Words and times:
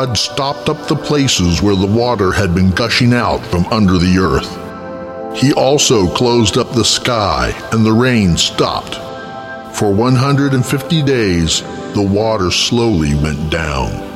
God 0.00 0.16
stopped 0.16 0.70
up 0.70 0.88
the 0.88 0.96
places 0.96 1.60
where 1.60 1.76
the 1.76 1.86
water 1.86 2.32
had 2.32 2.54
been 2.54 2.70
gushing 2.70 3.12
out 3.12 3.44
from 3.48 3.66
under 3.66 3.98
the 3.98 4.16
earth. 4.16 4.48
He 5.38 5.52
also 5.52 6.08
closed 6.14 6.56
up 6.56 6.72
the 6.72 6.86
sky, 6.86 7.52
and 7.70 7.84
the 7.84 7.92
rain 7.92 8.38
stopped. 8.38 8.94
For 9.76 9.92
150 9.92 11.02
days, 11.02 11.60
the 11.92 12.02
water 12.02 12.50
slowly 12.50 13.14
went 13.14 13.50
down. 13.50 14.08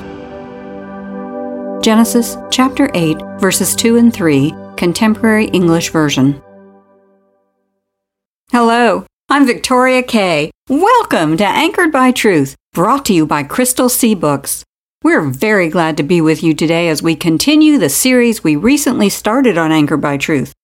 Genesis 1.83 2.39
chapter 2.51 2.91
8, 2.95 3.19
verses 3.39 3.77
2 3.77 3.99
and 3.99 4.11
3, 4.11 4.55
Contemporary 4.79 5.49
English 5.49 5.91
Version. 5.91 6.43
Hello, 8.51 9.05
I'm 9.29 9.47
Victoria 9.47 10.03
Kay. 10.03 10.51
Welcome 10.71 11.37
to 11.37 11.45
Anchored 11.45 11.93
by 11.93 12.11
Truth, 12.11 12.57
brought 12.73 13.05
to 13.05 13.13
you 13.13 13.27
by 13.27 13.43
Crystal 13.43 13.91
Sea 13.91 14.15
Books. 14.15 14.65
We're 15.05 15.21
very 15.21 15.69
glad 15.69 15.99
to 15.99 16.03
be 16.03 16.23
with 16.23 16.43
you 16.43 16.55
today 16.55 16.89
as 16.89 17.03
we 17.03 17.15
continue 17.15 17.77
the 17.77 17.91
series 17.91 18.43
we 18.43 18.57
recently 18.57 19.11
started 19.11 19.59
on 19.59 19.71
Anchor 19.71 19.99
by 19.99 20.17
Truth. 20.17 20.55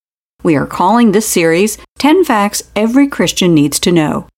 We 0.42 0.56
are 0.56 0.64
calling 0.64 1.12
this 1.12 1.28
series 1.28 1.76
10 1.98 2.24
Facts 2.24 2.62
Every 2.74 3.06
Christian 3.06 3.52
Needs 3.52 3.78
to 3.80 3.92
Know. 3.92 4.28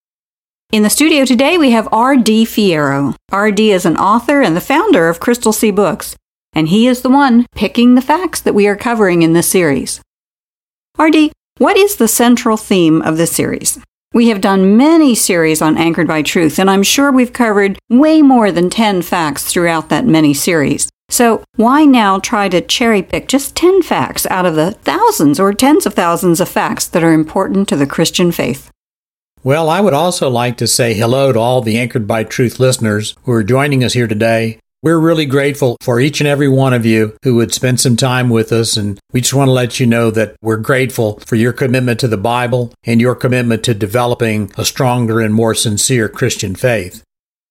In 0.73 0.83
the 0.83 0.91
studio 0.91 1.25
today, 1.25 1.57
we 1.57 1.71
have 1.71 1.89
R.D. 1.93 2.47
Fierro. 2.47 3.15
R.D. 3.31 3.71
is 3.71 3.87
an 3.87 3.97
author 3.97 4.43
and 4.43 4.57
the 4.57 4.61
founder 4.61 5.09
of 5.09 5.21
Crystal 5.21 5.53
Sea 5.53 5.71
Books, 5.71 6.17
and 6.53 6.71
he 6.71 6.89
is 6.89 7.03
the 7.03 7.09
one 7.09 7.47
picking 7.55 7.95
the 7.95 8.03
facts 8.03 8.41
that 8.41 8.57
we 8.57 8.67
are 8.67 8.75
covering 8.75 9.23
in 9.23 9.35
this 9.35 9.47
series. 9.47 10.01
R.D., 10.99 11.31
what 11.59 11.77
is 11.77 11.95
the 11.95 12.09
central 12.09 12.57
theme 12.57 13.03
of 13.03 13.19
this 13.19 13.31
series? 13.31 13.79
We 14.15 14.29
have 14.29 14.43
done 14.43 14.77
many 14.77 15.15
series 15.15 15.63
on 15.63 15.79
Anchored 15.79 16.07
by 16.07 16.21
Truth, 16.21 16.59
and 16.59 16.69
I'm 16.69 16.83
sure 16.83 17.11
we've 17.11 17.33
covered 17.33 17.79
way 17.89 18.21
more 18.21 18.53
than 18.53 18.69
10 18.69 19.01
facts 19.01 19.45
throughout 19.45 19.89
that 19.89 20.05
many 20.05 20.35
series. 20.35 20.91
So, 21.09 21.43
why 21.57 21.87
now 21.87 22.19
try 22.19 22.51
to 22.51 22.61
cherry 22.61 23.03
pick 23.03 23.27
just 23.27 23.57
10 23.57 23.81
facts 23.81 24.27
out 24.27 24.45
of 24.45 24.55
the 24.55 24.73
thousands 24.73 25.41
or 25.41 25.55
tens 25.55 25.87
of 25.87 25.95
thousands 25.95 26.41
of 26.43 26.51
facts 26.51 26.87
that 26.89 27.03
are 27.03 27.15
important 27.15 27.69
to 27.71 27.77
the 27.77 27.87
Christian 27.87 28.33
faith? 28.33 28.71
Well, 29.43 29.71
I 29.71 29.81
would 29.81 29.95
also 29.95 30.29
like 30.29 30.59
to 30.59 30.67
say 30.67 30.93
hello 30.93 31.33
to 31.33 31.39
all 31.39 31.63
the 31.63 31.79
Anchored 31.79 32.07
by 32.07 32.23
Truth 32.25 32.61
listeners 32.61 33.17
who 33.25 33.33
are 33.33 33.43
joining 33.43 33.83
us 33.83 33.95
here 33.95 34.07
today. 34.07 34.59
We're 34.85 34.99
really 34.99 35.27
grateful 35.27 35.77
for 35.81 36.01
each 36.01 36.21
and 36.21 36.27
every 36.27 36.49
one 36.49 36.73
of 36.73 36.85
you 36.85 37.17
who 37.23 37.37
would 37.37 37.55
spend 37.55 37.79
some 37.79 37.97
time 37.97 38.29
with 38.29 38.51
us. 38.51 38.77
And 38.77 38.99
we 39.13 39.21
just 39.21 39.33
want 39.33 39.47
to 39.47 39.53
let 39.53 39.79
you 39.79 39.87
know 39.87 40.11
that 40.11 40.35
we're 40.43 40.57
grateful 40.57 41.21
for 41.21 41.37
your 41.37 41.53
commitment 41.53 42.01
to 42.01 42.09
the 42.09 42.17
Bible 42.17 42.75
and 42.83 43.01
your 43.01 43.15
commitment 43.15 43.63
to 43.63 43.75
developing 43.75 44.51
a 44.59 44.65
stronger 44.65 45.21
and 45.21 45.33
more 45.33 45.55
sincere 45.55 46.09
Christian 46.09 46.57
faith. 46.57 47.05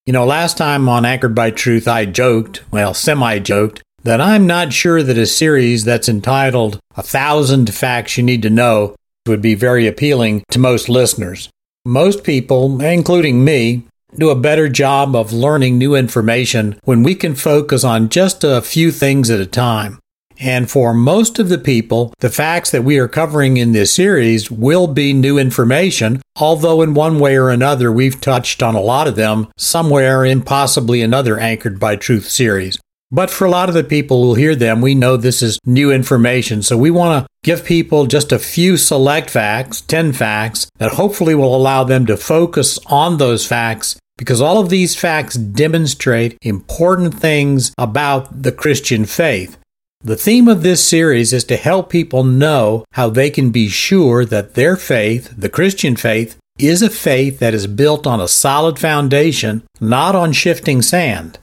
You 0.06 0.12
know, 0.12 0.26
last 0.26 0.58
time 0.58 0.90
on 0.90 1.06
Anchored 1.06 1.34
by 1.34 1.52
Truth, 1.52 1.88
I 1.88 2.04
joked, 2.04 2.70
well, 2.70 2.94
semi 2.94 3.40
joked, 3.40 3.82
that 4.04 4.20
I'm 4.20 4.46
not 4.46 4.74
sure 4.74 5.02
that 5.02 5.18
a 5.18 5.26
series 5.26 5.86
that's 5.86 6.10
entitled 6.10 6.80
A 6.98 7.04
Thousand 7.04 7.74
Facts 7.74 8.18
You 8.18 8.24
Need 8.24 8.42
to 8.42 8.50
Know 8.50 8.94
would 9.26 9.42
be 9.42 9.56
very 9.56 9.88
appealing 9.88 10.44
to 10.50 10.60
most 10.60 10.90
listeners. 10.90 11.50
Most 11.86 12.26
people, 12.26 12.82
including 12.82 13.46
me, 13.46 13.84
do 14.16 14.30
a 14.30 14.36
better 14.36 14.68
job 14.68 15.16
of 15.16 15.34
learning 15.34 15.78
new 15.78 15.96
information 15.96 16.80
when 16.84 17.04
we 17.04 17.16
can 17.16 17.36
focus 17.36 17.84
on 17.84 18.10
just 18.10 18.44
a 18.44 18.62
few 18.62 18.92
things 18.92 19.30
at 19.30 19.40
a 19.40 19.46
time. 19.46 20.00
And 20.42 20.72
for 20.72 20.92
most 20.92 21.38
of 21.38 21.50
the 21.50 21.60
people, 21.60 22.14
the 22.20 22.32
facts 22.32 22.72
that 22.72 22.84
we 22.84 22.98
are 22.98 23.08
covering 23.08 23.58
in 23.58 23.74
this 23.74 23.94
series 23.94 24.50
will 24.50 24.88
be 24.88 25.14
new 25.14 25.38
information, 25.38 26.20
although 26.36 26.82
in 26.82 26.96
one 26.96 27.20
way 27.20 27.36
or 27.36 27.52
another 27.52 27.92
we've 27.92 28.20
touched 28.20 28.64
on 28.64 28.74
a 28.74 28.82
lot 28.82 29.08
of 29.08 29.16
them 29.16 29.50
somewhere 29.56 30.26
in 30.26 30.42
possibly 30.42 31.04
another 31.04 31.38
Anchored 31.38 31.80
by 31.80 31.96
Truth 31.96 32.28
series. 32.28 32.80
But 33.12 33.30
for 33.30 33.46
a 33.46 33.50
lot 33.50 33.68
of 33.68 33.76
the 33.76 33.84
people 33.84 34.24
who 34.24 34.36
hear 34.36 34.56
them, 34.56 34.80
we 34.80 34.96
know 34.96 35.18
this 35.18 35.42
is 35.42 35.60
new 35.66 35.92
information. 35.92 36.64
So 36.64 36.78
we 36.78 36.92
want 36.92 37.26
to 37.26 37.30
give 37.44 37.66
people 37.66 38.06
just 38.08 38.32
a 38.32 38.40
few 38.40 38.78
select 38.78 39.30
facts, 39.30 39.82
10 39.82 40.14
facts, 40.14 40.70
that 40.78 40.94
hopefully 40.94 41.36
will 41.36 41.54
allow 41.54 41.84
them 41.84 42.06
to 42.06 42.16
focus 42.16 42.80
on 42.86 43.18
those 43.18 43.46
facts 43.46 43.98
because 44.18 44.40
all 44.40 44.60
of 44.60 44.70
these 44.70 44.96
facts 44.96 45.36
demonstrate 45.36 46.38
important 46.42 47.14
things 47.14 47.74
about 47.78 48.44
the 48.44 48.52
Christian 48.52 49.04
faith. 49.04 49.58
The 50.04 50.16
theme 50.16 50.48
of 50.48 50.64
this 50.64 50.88
series 50.88 51.34
is 51.34 51.44
to 51.46 51.58
help 51.58 51.90
people 51.90 52.24
know 52.24 52.86
how 52.94 53.10
they 53.10 53.30
can 53.30 53.52
be 53.52 53.68
sure 53.68 54.24
that 54.26 54.54
their 54.54 54.76
faith, 54.76 55.34
the 55.36 55.50
Christian 55.50 55.96
faith, 55.96 56.38
is 56.58 56.82
a 56.82 56.90
faith 56.90 57.40
that 57.40 57.54
is 57.54 57.68
built 57.68 58.08
on 58.08 58.22
a 58.22 58.28
solid 58.28 58.80
foundation, 58.80 59.64
not 59.80 60.16
on 60.16 60.32
shifting 60.32 60.82
sand. 60.82 61.40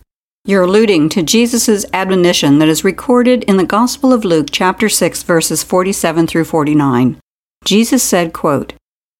You're 0.49 0.63
alluding 0.63 1.11
to 1.11 1.23
Jesus' 1.23 1.85
admonition 1.93 2.59
that 2.59 2.69
is 2.69 2.83
recorded 2.83 3.45
in 3.45 3.59
the 3.59 3.67
Gospel 3.67 4.15
of 4.15 4.25
Luke 4.25 4.47
chapter 4.51 4.89
6 4.89 5.23
verses 5.25 5.63
47 5.63 6.27
through 6.27 6.47
49. 6.47 7.19
Jesus 7.67 8.03
said, 8.03 8.33
quote, 8.33 8.73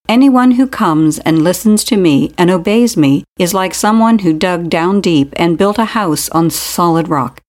Anyone 0.09 0.53
who 0.53 0.67
comes 0.67 1.19
and 1.19 1.45
listens 1.45 1.85
to 1.85 1.99
me 1.99 2.33
and 2.39 2.51
obeys 2.51 2.97
me 2.97 3.25
is 3.39 3.53
like 3.53 3.75
someone 3.75 4.21
who 4.21 4.33
dug 4.33 4.71
down 4.71 5.03
deep 5.03 5.35
and 5.37 5.59
built 5.59 5.79
a 5.79 5.93
house 5.93 6.31
on 6.31 6.49
solid 6.49 7.09
rock. 7.09 7.43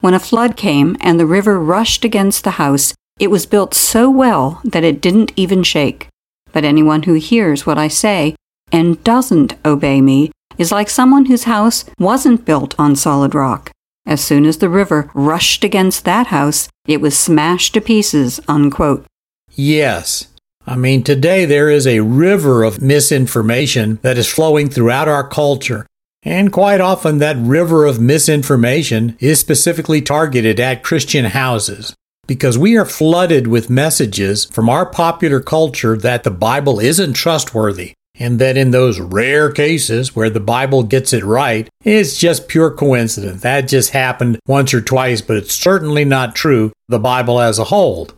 When 0.00 0.14
a 0.14 0.18
flood 0.18 0.56
came 0.56 0.96
and 1.00 1.20
the 1.20 1.24
river 1.24 1.60
rushed 1.60 2.04
against 2.04 2.42
the 2.42 2.58
house, 2.58 2.92
it 3.20 3.30
was 3.30 3.46
built 3.46 3.72
so 3.72 4.10
well 4.10 4.60
that 4.64 4.82
it 4.82 5.00
didn't 5.00 5.30
even 5.36 5.62
shake. 5.62 6.08
But 6.52 6.64
anyone 6.64 7.04
who 7.04 7.14
hears 7.14 7.64
what 7.66 7.78
I 7.78 7.86
say 7.86 8.34
and 8.72 9.04
doesn't 9.04 9.54
obey 9.64 10.00
me 10.00 10.32
is 10.62 10.70
like 10.70 10.88
someone 10.88 11.26
whose 11.26 11.44
house 11.44 11.84
wasn't 11.98 12.44
built 12.44 12.74
on 12.78 12.94
solid 12.94 13.34
rock. 13.34 13.72
As 14.06 14.20
soon 14.22 14.46
as 14.46 14.58
the 14.58 14.68
river 14.68 15.10
rushed 15.12 15.64
against 15.64 16.04
that 16.04 16.28
house, 16.28 16.68
it 16.86 17.00
was 17.00 17.18
smashed 17.18 17.74
to 17.74 17.80
pieces. 17.80 18.40
Unquote. 18.46 19.04
Yes, 19.50 20.28
I 20.64 20.76
mean, 20.76 21.02
today 21.02 21.44
there 21.44 21.68
is 21.68 21.86
a 21.86 22.00
river 22.00 22.62
of 22.62 22.80
misinformation 22.80 23.98
that 24.02 24.16
is 24.16 24.32
flowing 24.32 24.70
throughout 24.70 25.08
our 25.08 25.26
culture. 25.26 25.84
And 26.22 26.52
quite 26.52 26.80
often, 26.80 27.18
that 27.18 27.36
river 27.36 27.84
of 27.84 28.00
misinformation 28.00 29.16
is 29.18 29.40
specifically 29.40 30.00
targeted 30.00 30.60
at 30.60 30.84
Christian 30.84 31.24
houses. 31.24 31.92
Because 32.28 32.56
we 32.56 32.76
are 32.76 32.84
flooded 32.84 33.48
with 33.48 33.68
messages 33.68 34.44
from 34.44 34.68
our 34.68 34.86
popular 34.86 35.40
culture 35.40 35.96
that 35.96 36.22
the 36.22 36.30
Bible 36.30 36.78
isn't 36.78 37.14
trustworthy, 37.14 37.94
and 38.18 38.38
that 38.38 38.56
in 38.56 38.70
those 38.70 39.00
rare 39.00 39.50
cases 39.50 40.14
where 40.14 40.30
the 40.30 40.40
Bible 40.40 40.82
gets 40.82 41.12
it 41.12 41.24
right, 41.24 41.68
it's 41.82 42.16
just 42.18 42.48
pure 42.48 42.70
coincidence. 42.70 43.42
That 43.42 43.68
just 43.68 43.90
happened 43.90 44.38
once 44.46 44.74
or 44.74 44.80
twice, 44.80 45.20
but 45.20 45.36
it's 45.36 45.54
certainly 45.54 46.04
not 46.04 46.34
true, 46.34 46.72
the 46.88 46.98
Bible 46.98 47.40
as 47.40 47.58
a 47.58 47.64
whole. 47.64 48.08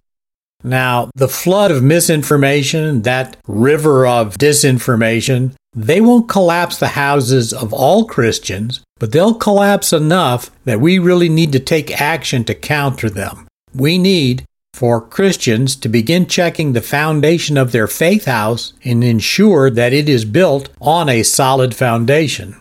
Now, 0.63 1.11
the 1.15 1.29
flood 1.29 1.71
of 1.71 1.83
misinformation, 1.83 3.03
that 3.03 3.37
river 3.47 4.07
of 4.07 4.39
disinformation, 4.39 5.53
they 5.75 6.01
won't 6.01 6.29
collapse 6.29 6.79
the 6.79 6.89
houses 6.89 7.53
of 7.53 7.73
all 7.73 8.07
Christians, 8.07 8.83
but 8.99 9.13
they'll 9.13 9.35
collapse 9.35 9.93
enough 9.93 10.51
that 10.65 10.81
we 10.81 10.99
really 10.99 11.29
need 11.29 11.53
to 11.53 11.61
take 11.61 12.01
action 12.01 12.45
to 12.45 12.55
counter 12.55 13.11
them. 13.11 13.47
We 13.75 13.99
need 13.99 14.45
for 14.75 15.01
Christians 15.01 15.77
to 15.77 15.89
begin 15.89 16.27
checking 16.27 16.73
the 16.73 16.83
foundation 16.83 17.57
of 17.57 17.71
their 17.71 17.87
faith 17.87 18.25
house 18.25 18.73
and 18.83 19.05
ensure 19.05 19.71
that 19.71 19.93
it 19.93 20.09
is 20.09 20.25
built 20.25 20.69
on 20.81 21.09
a 21.09 21.23
solid 21.23 21.77
foundation. 21.77 22.61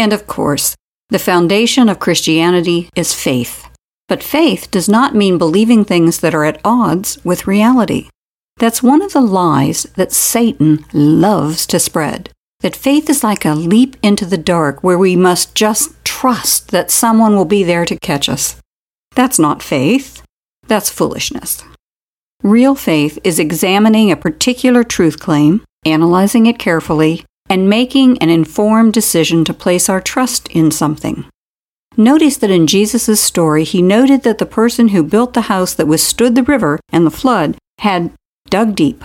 And 0.00 0.12
of 0.12 0.26
course, 0.26 0.74
the 1.10 1.18
foundation 1.20 1.88
of 1.88 2.00
Christianity 2.00 2.90
is 2.96 3.14
faith. 3.14 3.68
But 4.08 4.20
faith 4.20 4.68
does 4.72 4.88
not 4.88 5.14
mean 5.14 5.38
believing 5.38 5.84
things 5.84 6.18
that 6.20 6.34
are 6.34 6.44
at 6.44 6.60
odds 6.64 7.24
with 7.24 7.46
reality. 7.46 8.08
That's 8.56 8.82
one 8.82 9.00
of 9.00 9.12
the 9.12 9.20
lies 9.20 9.84
that 9.94 10.10
Satan 10.10 10.84
loves 10.92 11.66
to 11.66 11.78
spread. 11.78 12.30
That 12.62 12.74
faith 12.74 13.08
is 13.08 13.22
like 13.22 13.44
a 13.44 13.54
leap 13.54 13.96
into 14.02 14.26
the 14.26 14.38
dark 14.38 14.82
where 14.82 14.98
we 14.98 15.14
must 15.14 15.54
just 15.54 16.04
trust 16.04 16.72
that 16.72 16.90
someone 16.90 17.36
will 17.36 17.44
be 17.44 17.62
there 17.62 17.84
to 17.84 17.96
catch 17.96 18.28
us. 18.28 18.56
That's 19.14 19.38
not 19.38 19.62
faith. 19.62 20.20
That's 20.68 20.90
foolishness. 20.90 21.64
Real 22.42 22.76
faith 22.76 23.18
is 23.24 23.40
examining 23.40 24.12
a 24.12 24.16
particular 24.16 24.84
truth 24.84 25.18
claim, 25.18 25.64
analyzing 25.84 26.46
it 26.46 26.58
carefully, 26.58 27.24
and 27.50 27.68
making 27.68 28.18
an 28.18 28.28
informed 28.28 28.92
decision 28.92 29.44
to 29.44 29.54
place 29.54 29.88
our 29.88 30.00
trust 30.00 30.48
in 30.48 30.70
something. 30.70 31.24
Notice 31.96 32.36
that 32.36 32.50
in 32.50 32.68
Jesus' 32.68 33.20
story, 33.20 33.64
he 33.64 33.82
noted 33.82 34.22
that 34.22 34.38
the 34.38 34.46
person 34.46 34.88
who 34.88 35.02
built 35.02 35.34
the 35.34 35.50
house 35.52 35.74
that 35.74 35.88
withstood 35.88 36.36
the 36.36 36.44
river 36.44 36.78
and 36.92 37.04
the 37.04 37.10
flood 37.10 37.56
had 37.78 38.12
dug 38.48 38.76
deep. 38.76 39.02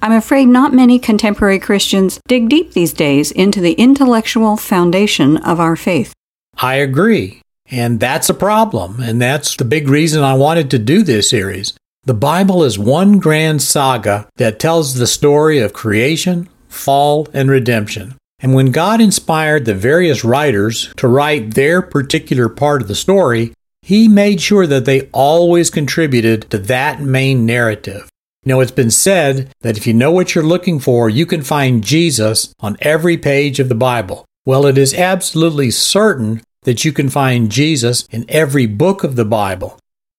I'm 0.00 0.12
afraid 0.12 0.46
not 0.46 0.72
many 0.72 0.98
contemporary 0.98 1.58
Christians 1.58 2.20
dig 2.26 2.48
deep 2.48 2.72
these 2.72 2.92
days 2.92 3.30
into 3.30 3.60
the 3.60 3.72
intellectual 3.74 4.56
foundation 4.56 5.36
of 5.38 5.60
our 5.60 5.76
faith. 5.76 6.14
I 6.56 6.76
agree. 6.76 7.42
And 7.70 8.00
that's 8.00 8.28
a 8.28 8.34
problem. 8.34 9.00
And 9.00 9.20
that's 9.20 9.56
the 9.56 9.64
big 9.64 9.88
reason 9.88 10.22
I 10.22 10.34
wanted 10.34 10.70
to 10.70 10.78
do 10.78 11.02
this 11.02 11.30
series. 11.30 11.74
The 12.04 12.14
Bible 12.14 12.62
is 12.64 12.78
one 12.78 13.18
grand 13.18 13.62
saga 13.62 14.28
that 14.36 14.58
tells 14.58 14.94
the 14.94 15.06
story 15.06 15.58
of 15.58 15.72
creation, 15.72 16.48
fall, 16.68 17.26
and 17.32 17.50
redemption. 17.50 18.16
And 18.40 18.52
when 18.52 18.72
God 18.72 19.00
inspired 19.00 19.64
the 19.64 19.74
various 19.74 20.22
writers 20.22 20.92
to 20.98 21.08
write 21.08 21.54
their 21.54 21.80
particular 21.80 22.50
part 22.50 22.82
of 22.82 22.88
the 22.88 22.94
story, 22.94 23.54
He 23.80 24.06
made 24.06 24.42
sure 24.42 24.66
that 24.66 24.84
they 24.84 25.08
always 25.12 25.70
contributed 25.70 26.50
to 26.50 26.58
that 26.58 27.00
main 27.00 27.46
narrative. 27.46 28.06
You 28.44 28.50
know, 28.50 28.60
it's 28.60 28.70
been 28.70 28.90
said 28.90 29.50
that 29.62 29.78
if 29.78 29.86
you 29.86 29.94
know 29.94 30.10
what 30.10 30.34
you're 30.34 30.44
looking 30.44 30.78
for, 30.78 31.08
you 31.08 31.24
can 31.24 31.40
find 31.40 31.82
Jesus 31.82 32.52
on 32.60 32.76
every 32.80 33.16
page 33.16 33.58
of 33.60 33.70
the 33.70 33.74
Bible. 33.74 34.26
Well, 34.44 34.66
it 34.66 34.76
is 34.76 34.92
absolutely 34.92 35.70
certain 35.70 36.42
that 36.64 36.84
you 36.84 36.92
can 36.92 37.08
find 37.08 37.50
Jesus 37.50 38.06
in 38.10 38.24
every 38.28 38.66
book 38.66 39.04
of 39.04 39.16
the 39.16 39.24
Bible. 39.24 39.78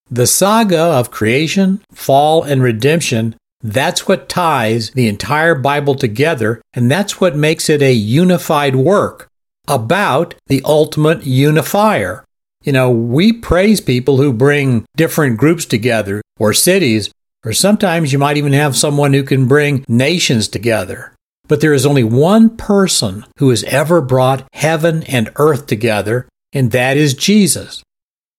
The 0.10 0.28
saga 0.28 0.80
of 0.80 1.12
creation, 1.12 1.82
fall, 1.92 2.44
and 2.44 2.64
redemption, 2.64 3.36
that's 3.62 4.08
what 4.08 4.30
ties 4.30 4.92
the 4.92 5.08
entire 5.08 5.56
Bible 5.56 5.96
together, 5.96 6.62
and 6.74 6.90
that's 6.90 7.20
what 7.20 7.36
makes 7.36 7.70
it 7.70 7.82
a 7.82 7.94
unified 7.94 8.76
work 8.76 9.28
about 9.68 10.36
the 10.48 10.62
ultimate 10.64 11.26
unifier. 11.26 12.24
You 12.64 12.74
know, 12.74 12.92
we 12.92 13.34
praise 13.34 13.82
people 13.82 14.18
who 14.18 14.32
bring 14.34 14.86
different 14.96 15.38
groups 15.38 15.66
together, 15.66 16.22
or 16.40 16.54
cities, 16.54 17.10
or 17.44 17.54
sometimes 17.54 18.14
you 18.14 18.20
might 18.20 18.38
even 18.38 18.54
have 18.54 18.76
someone 18.76 19.14
who 19.14 19.24
can 19.24 19.48
bring 19.48 19.84
nations 19.88 20.48
together. 20.48 21.14
But 21.48 21.62
there 21.62 21.74
is 21.74 21.86
only 21.86 22.04
one 22.04 22.58
person 22.58 23.26
who 23.38 23.50
has 23.50 23.64
ever 23.66 24.02
brought 24.02 24.48
heaven 24.54 25.04
and 25.04 25.32
earth 25.36 25.68
together, 25.68 26.28
and 26.56 26.72
that 26.72 26.98
is 26.98 27.14
Jesus. 27.14 27.84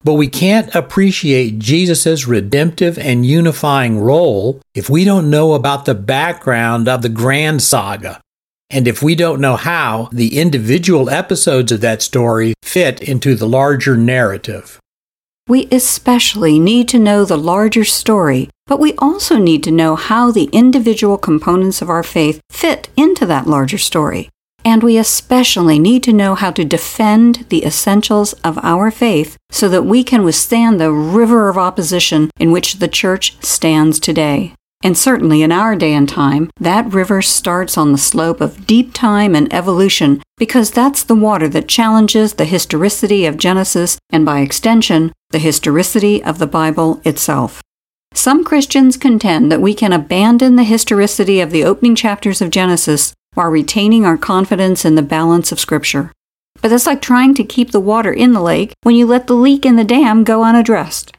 But 0.03 0.15
we 0.15 0.29
can't 0.29 0.75
appreciate 0.75 1.59
Jesus' 1.59 2.27
redemptive 2.27 2.99
and 2.99 3.27
unifying 3.27 4.01
role 4.01 4.61
if 4.75 4.89
we 4.89 5.05
don't 5.05 5.31
know 5.31 5.53
about 5.53 5.85
the 5.85 5.95
background 5.95 6.89
of 6.89 7.03
the 7.03 7.09
grand 7.09 7.63
saga, 7.63 8.21
and 8.71 8.89
if 8.89 9.03
we 9.03 9.15
don't 9.15 9.41
know 9.41 9.57
how 9.57 10.09
the 10.13 10.39
individual 10.39 11.11
episodes 11.11 11.71
of 11.73 11.81
that 11.83 12.03
story 12.03 12.55
fit 12.63 13.03
into 13.03 13.35
the 13.35 13.49
larger 13.49 13.97
narrative. 13.97 14.81
We 15.49 15.69
especially 15.71 16.59
need 16.59 16.89
to 16.89 16.99
know 16.99 17.25
the 17.25 17.39
larger 17.39 17.85
story, 17.85 18.49
but 18.67 18.81
we 18.81 18.95
also 18.95 19.39
need 19.39 19.63
to 19.65 19.71
know 19.71 19.95
how 19.95 20.31
the 20.31 20.49
individual 20.53 21.19
components 21.19 21.83
of 21.83 21.91
our 21.91 22.03
faith 22.03 22.41
fit 22.51 22.89
into 22.97 23.27
that 23.27 23.47
larger 23.47 23.79
story. 23.79 24.29
And 24.67 24.83
we 24.83 24.99
especially 24.99 25.79
need 25.79 26.03
to 26.03 26.13
know 26.13 26.35
how 26.35 26.51
to 26.51 26.65
defend 26.65 27.47
the 27.51 27.65
essentials 27.65 28.33
of 28.43 28.59
our 28.65 28.91
faith 28.91 29.37
so 29.49 29.69
that 29.69 29.85
we 29.85 30.03
can 30.03 30.25
withstand 30.25 30.81
the 30.81 30.91
river 30.91 31.49
of 31.49 31.57
opposition 31.57 32.33
in 32.41 32.51
which 32.51 32.81
the 32.81 32.89
church 32.89 33.41
stands 33.45 34.01
today. 34.01 34.55
And 34.83 34.99
certainly 34.99 35.43
in 35.43 35.53
our 35.53 35.77
day 35.77 35.95
and 35.95 36.09
time, 36.09 36.51
that 36.59 36.93
river 36.93 37.23
starts 37.23 37.79
on 37.79 37.93
the 37.93 37.99
slope 37.99 38.41
of 38.41 38.67
deep 38.67 38.93
time 38.93 39.37
and 39.37 39.53
evolution 39.55 40.21
because 40.37 40.73
that's 40.73 41.05
the 41.05 41.15
water 41.15 41.49
that 41.49 41.69
challenges 41.69 42.35
the 42.35 42.45
historicity 42.45 43.25
of 43.25 43.37
Genesis 43.37 43.99
and 44.11 44.27
by 44.27 44.41
extension, 44.41 45.13
the 45.31 45.39
historicity 45.39 46.21
of 46.25 46.41
the 46.41 46.47
Bible 46.49 47.01
itself. 47.05 47.63
Some 48.15 48.43
Christians 48.43 48.97
contend 48.97 49.53
that 49.53 49.61
we 49.61 49.75
can 49.75 49.93
abandon 49.93 50.57
the 50.57 50.65
historicity 50.65 51.41
of 51.41 51.53
the 51.53 51.63
opening 51.63 51.95
chapters 51.95 52.43
of 52.43 52.51
Genesis 52.51 53.15
while 53.37 53.49
retaining 53.49 54.05
our 54.05 54.17
confidence 54.17 54.85
in 54.85 54.95
the 54.95 55.03
balance 55.03 55.53
of 55.53 55.61
Scripture. 55.61 56.11
But 56.63 56.69
that's 56.69 56.87
like 56.87 57.03
trying 57.03 57.35
to 57.35 57.45
keep 57.45 57.71
the 57.71 57.81
water 57.81 58.13
in 58.13 58.33
the 58.33 58.41
lake 58.41 58.73
when 58.83 58.97
you 58.97 59.07
let 59.07 59.27
the 59.27 59.35
leak 59.35 59.67
in 59.67 59.77
the 59.77 59.85
dam 59.85 60.25
go 60.25 60.43
unaddressed. 60.43 61.17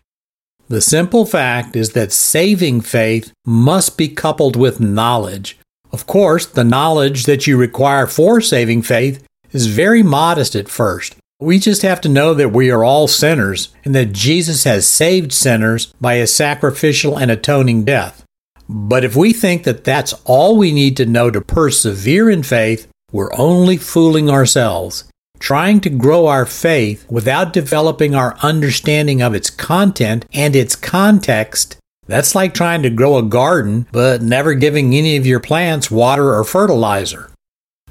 The 0.68 0.81
simple 0.81 1.25
fact 1.25 1.75
is 1.75 1.92
that 1.92 2.12
saving 2.12 2.81
faith 2.81 3.31
must 3.46 3.98
be 3.98 4.10
coupled 4.10 4.56
with 4.56 4.81
knowledge. 4.81 5.58
Of 5.94 6.08
course, 6.08 6.46
the 6.46 6.66
knowledge 6.66 7.24
that 7.24 7.48
you 7.48 7.56
require 7.56 8.08
for 8.08 8.42
saving 8.42 8.81
faith 8.81 9.25
is 9.52 9.68
very 9.68 10.04
modest 10.04 10.56
at 10.56 10.68
first. 10.68 11.16
We 11.40 11.60
just 11.60 11.84
have 11.84 12.02
to 12.02 12.10
know 12.10 12.34
that 12.34 12.52
we 12.52 12.72
are 12.72 12.84
all 12.84 13.08
sinners 13.08 13.69
and 13.86 13.94
that 13.94 14.12
Jesus 14.12 14.64
has 14.64 14.88
saved 14.88 15.31
sinners 15.31 15.94
by 16.02 16.16
his 16.16 16.36
sacrificial 16.36 17.18
and 17.18 17.30
atoning 17.30 17.86
death. 17.86 18.25
But 18.69 19.04
if 19.04 19.16
we 19.16 19.34
think 19.34 19.64
that 19.64 19.84
that's 19.84 20.14
all 20.25 20.58
we 20.58 20.72
need 20.72 20.98
to 20.98 21.06
know 21.06 21.31
to 21.31 21.42
persevere 21.42 22.30
in 22.30 22.44
faith, 22.44 22.88
we're 23.12 23.34
only 23.38 23.78
fooling 23.78 24.30
ourselves. 24.30 25.06
Trying 25.40 25.81
to 25.81 25.90
grow 25.90 26.28
our 26.28 26.46
faith 26.46 27.06
without 27.10 27.54
developing 27.54 28.16
our 28.16 28.36
understanding 28.42 29.22
of 29.22 29.36
its 29.36 29.50
content 29.50 30.25
and 30.34 30.56
its 30.56 30.75
context, 30.75 31.78
that's 32.08 32.36
like 32.36 32.54
trying 32.54 32.81
to 32.84 32.90
grow 32.90 33.18
a 33.18 33.24
garden 33.24 33.88
but 33.92 34.22
never 34.22 34.54
giving 34.54 34.94
any 34.94 35.16
of 35.16 35.28
your 35.28 35.40
plants 35.40 35.92
water 35.92 36.34
or 36.34 36.44
fertilizer. 36.44 37.31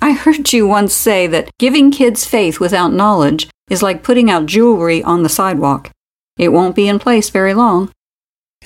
I 0.03 0.13
heard 0.13 0.53
you 0.53 0.67
once 0.67 0.93
say 0.93 1.27
that 1.29 1.51
giving 1.59 1.91
kids 1.91 2.25
faith 2.25 2.61
without 2.61 2.93
knowledge 2.93 3.49
is 3.71 3.83
like 3.83 4.03
putting 4.03 4.31
out 4.31 4.47
jewelry 4.47 5.03
on 5.03 5.23
the 5.23 5.29
sidewalk. 5.29 5.91
It 6.37 6.51
won't 6.51 6.77
be 6.77 6.89
in 6.89 6.99
place 6.99 7.31
very 7.31 7.55
long. 7.55 7.91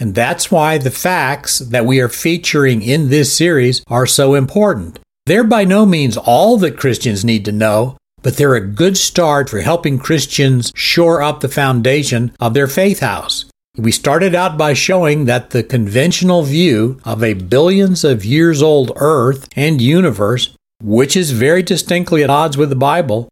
And 0.00 0.14
that's 0.14 0.50
why 0.50 0.79
the 0.79 0.91
facts 0.91 1.58
that 1.58 1.85
we 1.85 2.00
are 2.00 2.08
featuring 2.08 2.81
in 2.81 3.11
this 3.11 3.37
series 3.37 3.85
are 3.87 4.06
so 4.06 4.35
important. 4.35 4.99
They're 5.26 5.44
by 5.44 5.64
no 5.64 5.85
means 5.85 6.17
all 6.17 6.56
that 6.58 6.79
Christians 6.79 7.25
need 7.25 7.44
to 7.44 7.52
know, 7.52 7.99
but 8.23 8.37
they're 8.37 8.55
a 8.55 8.67
good 8.67 8.97
start 8.97 9.50
for 9.50 9.61
helping 9.61 9.99
Christians 9.99 10.73
shore 10.75 11.23
up 11.23 11.41
the 11.41 11.49
foundation 11.49 12.32
of 12.41 12.55
their 12.55 12.67
faith 12.67 13.00
house. 13.00 13.44
We 13.76 13.93
started 13.93 14.35
out 14.35 14.58
by 14.58 14.73
showing 14.73 15.26
that 15.26 15.50
the 15.50 15.62
conventional 15.62 16.43
view 16.43 16.99
of 17.04 17.23
a 17.23 17.35
billions 17.35 18.02
of 18.02 18.25
years 18.25 18.62
old 18.62 18.92
earth 18.97 19.49
and 19.54 19.80
universe, 19.80 20.54
which 20.83 21.16
is 21.16 21.30
very 21.33 21.62
distinctly 21.62 22.25
at 22.25 22.30
odds 22.30 22.57
with 22.57 22.71
the 22.71 22.75
Bible, 22.76 23.28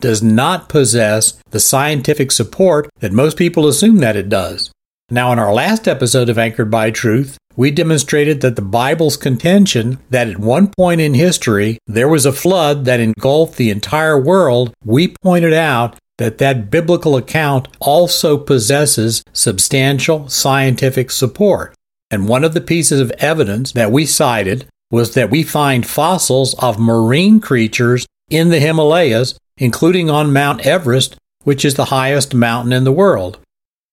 does 0.00 0.22
not 0.22 0.68
possess 0.68 1.38
the 1.50 1.60
scientific 1.60 2.32
support 2.32 2.88
that 3.00 3.12
most 3.12 3.36
people 3.36 3.68
assume 3.68 3.98
that 3.98 4.16
it 4.16 4.28
does. 4.28 4.70
Now, 5.12 5.30
in 5.30 5.38
our 5.38 5.52
last 5.52 5.86
episode 5.86 6.30
of 6.30 6.38
Anchored 6.38 6.70
by 6.70 6.90
Truth, 6.90 7.36
we 7.54 7.70
demonstrated 7.70 8.40
that 8.40 8.56
the 8.56 8.62
Bible's 8.62 9.18
contention 9.18 9.98
that 10.08 10.26
at 10.26 10.38
one 10.38 10.68
point 10.68 11.02
in 11.02 11.12
history 11.12 11.76
there 11.86 12.08
was 12.08 12.24
a 12.24 12.32
flood 12.32 12.86
that 12.86 12.98
engulfed 12.98 13.58
the 13.58 13.68
entire 13.68 14.18
world, 14.18 14.72
we 14.82 15.14
pointed 15.22 15.52
out 15.52 15.98
that 16.16 16.38
that 16.38 16.70
biblical 16.70 17.14
account 17.14 17.68
also 17.78 18.38
possesses 18.38 19.22
substantial 19.34 20.30
scientific 20.30 21.10
support. 21.10 21.74
And 22.10 22.26
one 22.26 22.42
of 22.42 22.54
the 22.54 22.62
pieces 22.62 22.98
of 22.98 23.10
evidence 23.18 23.72
that 23.72 23.92
we 23.92 24.06
cited 24.06 24.66
was 24.90 25.12
that 25.12 25.30
we 25.30 25.42
find 25.42 25.86
fossils 25.86 26.54
of 26.54 26.78
marine 26.78 27.38
creatures 27.38 28.06
in 28.30 28.48
the 28.48 28.60
Himalayas, 28.60 29.34
including 29.58 30.08
on 30.08 30.32
Mount 30.32 30.64
Everest, 30.64 31.16
which 31.44 31.66
is 31.66 31.74
the 31.74 31.92
highest 31.92 32.32
mountain 32.32 32.72
in 32.72 32.84
the 32.84 32.92
world. 32.92 33.38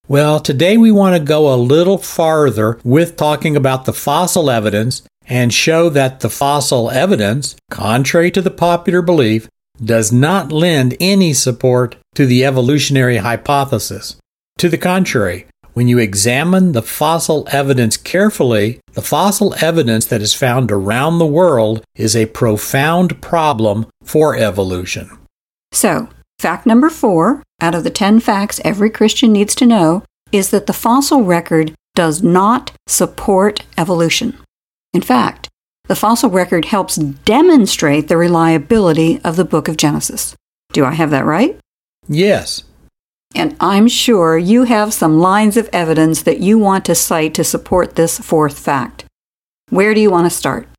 Well, 0.10 0.40
today 0.40 0.76
we 0.76 0.92
want 0.92 1.16
to 1.16 1.20
go 1.24 1.54
a 1.54 1.56
little 1.56 2.00
farther 2.00 2.80
with 2.84 3.16
talking 3.16 3.56
about 3.56 3.86
the 3.86 3.94
fossil 3.94 4.50
evidence 4.50 5.04
and 5.28 5.54
show 5.54 5.88
that 5.90 6.22
the 6.22 6.32
fossil 6.32 6.90
evidence, 6.90 7.56
contrary 7.70 8.32
to 8.32 8.42
the 8.42 8.50
popular 8.50 9.04
belief, 9.04 9.48
does 9.80 10.12
not 10.12 10.52
lend 10.52 10.98
any 11.00 11.32
support 11.34 11.96
to 12.16 12.26
the 12.26 12.44
evolutionary 12.44 13.18
hypothesis. 13.18 14.16
To 14.58 14.68
the 14.68 14.80
contrary, 14.80 15.46
when 15.74 15.88
you 15.88 16.00
examine 16.00 16.72
the 16.72 16.82
fossil 16.82 17.48
evidence 17.52 17.96
carefully, 17.96 18.80
the 18.94 19.04
fossil 19.04 19.54
evidence 19.62 20.08
that 20.08 20.24
is 20.24 20.34
found 20.34 20.72
around 20.72 21.20
the 21.20 21.28
world 21.28 21.84
is 21.94 22.16
a 22.16 22.26
profound 22.26 23.22
problem 23.22 23.86
for 24.04 24.36
evolution. 24.36 25.12
So, 25.72 26.10
Fact 26.40 26.66
number 26.66 26.90
four, 26.90 27.44
out 27.60 27.76
of 27.76 27.84
the 27.84 27.90
10 27.90 28.22
facts 28.22 28.62
every 28.64 28.90
Christian 28.90 29.34
needs 29.34 29.54
to 29.56 29.66
know, 29.66 30.04
is 30.32 30.52
that 30.52 30.68
the 30.68 30.74
fossil 30.74 31.24
record 31.24 31.76
does 31.96 32.24
not 32.24 32.72
support 32.88 33.66
evolution. 33.78 34.38
In 34.94 35.02
fact, 35.02 35.50
the 35.90 35.98
fossil 35.98 36.30
record 36.30 36.66
helps 36.66 36.96
demonstrate 36.96 38.08
the 38.08 38.16
reliability 38.16 39.20
of 39.22 39.36
the 39.36 39.44
book 39.44 39.68
of 39.68 39.76
Genesis. 39.76 40.34
Do 40.72 40.86
I 40.86 40.92
have 40.92 41.10
that 41.10 41.26
right? 41.26 41.60
Yes. 42.08 42.64
And 43.36 43.58
I'm 43.60 43.90
sure 43.90 44.38
you 44.38 44.64
have 44.64 44.94
some 44.94 45.20
lines 45.20 45.58
of 45.58 45.70
evidence 45.74 46.22
that 46.22 46.40
you 46.40 46.58
want 46.58 46.86
to 46.86 46.96
cite 46.96 47.34
to 47.34 47.44
support 47.44 47.96
this 47.96 48.18
fourth 48.18 48.58
fact. 48.58 49.04
Where 49.72 49.94
do 49.94 50.00
you 50.00 50.10
want 50.10 50.26
to 50.26 50.36
start? 50.36 50.70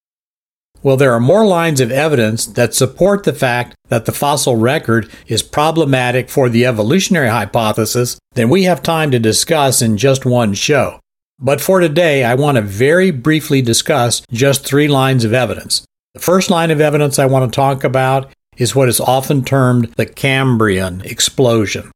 Well, 0.83 0.97
there 0.97 1.13
are 1.13 1.21
more 1.21 1.45
lines 1.45 1.81
of 1.81 1.93
evidence 1.93 2.47
that 2.47 2.75
support 2.75 3.25
the 3.25 3.35
fact 3.35 3.77
that 3.89 4.07
the 4.07 4.13
fossil 4.13 4.57
record 4.57 5.11
is 5.27 5.43
problematic 5.43 6.31
for 6.31 6.49
the 6.49 6.65
evolutionary 6.65 7.29
hypothesis 7.29 8.19
than 8.33 8.49
we 8.49 8.63
have 8.65 8.83
time 8.83 9.11
to 9.11 9.19
discuss 9.19 9.83
in 9.83 9.99
just 9.99 10.25
one 10.25 10.55
show. 10.55 10.99
But 11.39 11.61
for 11.61 11.81
today, 11.81 12.25
I 12.25 12.35
want 12.35 12.57
to 12.57 12.63
very 12.63 13.11
briefly 13.11 13.61
discuss 13.61 14.23
just 14.33 14.65
three 14.65 14.89
lines 14.89 15.25
of 15.25 15.35
evidence. 15.35 15.85
The 16.15 16.21
first 16.21 16.51
line 16.51 16.71
of 16.71 16.81
evidence 16.81 17.19
I 17.19 17.27
want 17.27 17.51
to 17.51 17.55
talk 17.55 17.85
about 17.85 18.33
is 18.57 18.75
what 18.75 18.89
is 18.89 19.01
often 19.01 19.45
termed 19.45 19.93
the 19.97 20.07
Cambrian 20.07 21.03
explosion. 21.03 21.91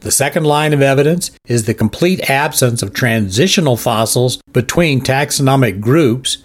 The 0.00 0.10
second 0.10 0.44
line 0.44 0.74
of 0.74 0.82
evidence 0.82 1.30
is 1.46 1.64
the 1.64 1.74
complete 1.74 2.28
absence 2.28 2.82
of 2.82 2.92
transitional 2.92 3.76
fossils 3.76 4.40
between 4.52 5.00
taxonomic 5.00 5.80
groups 5.80 6.38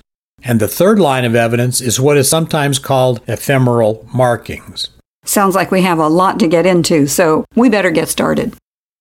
and 0.44 0.60
the 0.60 0.68
third 0.68 1.00
line 1.00 1.26
of 1.26 1.36
evidence 1.36 1.82
is 1.82 2.00
what 2.00 2.18
is 2.18 2.30
sometimes 2.30 2.80
called 2.80 3.22
ephemeral 3.28 4.08
markings. 4.14 4.90
Sounds 5.24 5.56
like 5.56 5.72
we 5.72 5.82
have 5.84 6.00
a 6.00 6.08
lot 6.08 6.40
to 6.40 6.48
get 6.48 6.66
into, 6.66 7.08
so 7.08 7.46
we 7.56 7.70
better 7.70 7.92
get 7.92 8.10
started. 8.10 8.54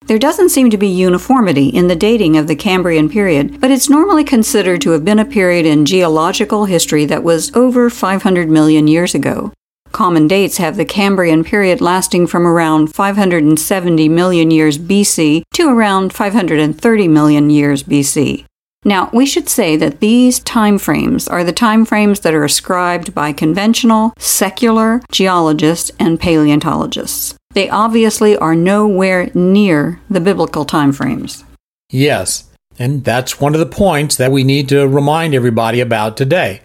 There 0.07 0.19
doesn't 0.19 0.49
seem 0.49 0.71
to 0.71 0.77
be 0.77 0.89
uniformity 0.89 1.69
in 1.69 1.89
the 1.89 1.97
dating 1.97 2.37
of 2.37 2.47
the 2.47 2.57
Cambrian 2.57 3.09
period, 3.09 3.61
but 3.61 3.71
it's 3.71 3.89
normally 3.89 4.25
considered 4.25 4.81
to 4.83 4.91
have 4.91 5.05
been 5.05 5.19
a 5.19 5.25
period 5.25 5.67
in 5.67 5.87
geological 5.87 6.65
history 6.65 7.05
that 7.07 7.23
was 7.23 7.55
over 7.55 7.89
500 7.89 8.51
million 8.51 8.89
years 8.89 9.15
ago. 9.15 9.53
Common 9.93 10.29
dates 10.29 10.59
have 10.59 10.77
the 10.77 10.85
Cambrian 10.85 11.45
period 11.45 11.81
lasting 11.81 12.27
from 12.27 12.47
around 12.47 12.95
570 12.95 14.09
million 14.09 14.51
years 14.51 14.79
BC 14.79 15.43
to 15.55 15.69
around 15.69 16.13
530 16.13 17.09
million 17.09 17.51
years 17.51 17.83
BC. 17.83 18.45
Now, 18.85 19.11
we 19.13 19.27
should 19.27 19.51
say 19.51 19.77
that 19.77 20.01
these 20.01 20.39
time 20.39 20.79
frames 20.79 21.29
are 21.29 21.45
the 21.45 21.53
time 21.53 21.85
frames 21.85 22.21
that 22.21 22.33
are 22.33 22.45
ascribed 22.45 23.15
by 23.15 23.33
conventional, 23.33 24.15
secular 24.19 25.03
geologists 25.13 25.91
and 26.01 26.19
paleontologists. 26.19 27.35
They 27.53 27.69
obviously 27.69 28.39
are 28.39 28.55
nowhere 28.55 29.31
near 29.35 30.01
the 30.09 30.21
biblical 30.21 30.65
time 30.65 30.93
frames. 30.93 31.45
Yes, 31.91 32.49
and 32.79 33.05
that's 33.05 33.39
one 33.39 33.53
of 33.55 33.61
the 33.61 33.67
points 33.67 34.17
that 34.17 34.33
we 34.33 34.45
need 34.45 34.69
to 34.71 34.89
remind 34.89 35.35
everybody 35.35 35.81
about 35.81 36.17
today. 36.17 36.63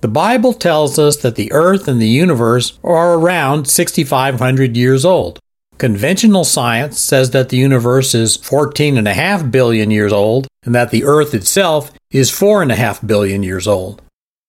The 0.00 0.08
Bible 0.08 0.54
tells 0.54 0.98
us 0.98 1.18
that 1.18 1.34
the 1.34 1.52
earth 1.52 1.86
and 1.86 2.00
the 2.00 2.08
universe 2.08 2.78
are 2.82 3.14
around 3.14 3.68
6,500 3.68 4.74
years 4.74 5.04
old. 5.04 5.38
Conventional 5.78 6.42
science 6.42 6.98
says 6.98 7.30
that 7.30 7.50
the 7.50 7.56
universe 7.56 8.12
is 8.12 8.36
14.5 8.36 9.52
billion 9.52 9.92
years 9.92 10.12
old 10.12 10.48
and 10.64 10.74
that 10.74 10.90
the 10.90 11.04
Earth 11.04 11.34
itself 11.34 11.92
is 12.10 12.32
4.5 12.32 13.06
billion 13.06 13.44
years 13.44 13.68
old. 13.68 14.02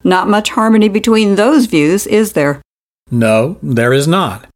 Not 0.03 0.27
much 0.27 0.49
harmony 0.49 0.89
between 0.89 1.35
those 1.35 1.67
views, 1.67 2.07
is 2.07 2.33
there? 2.33 2.61
No, 3.11 3.59
there 3.61 3.93
is 3.93 4.07
not. 4.07 4.47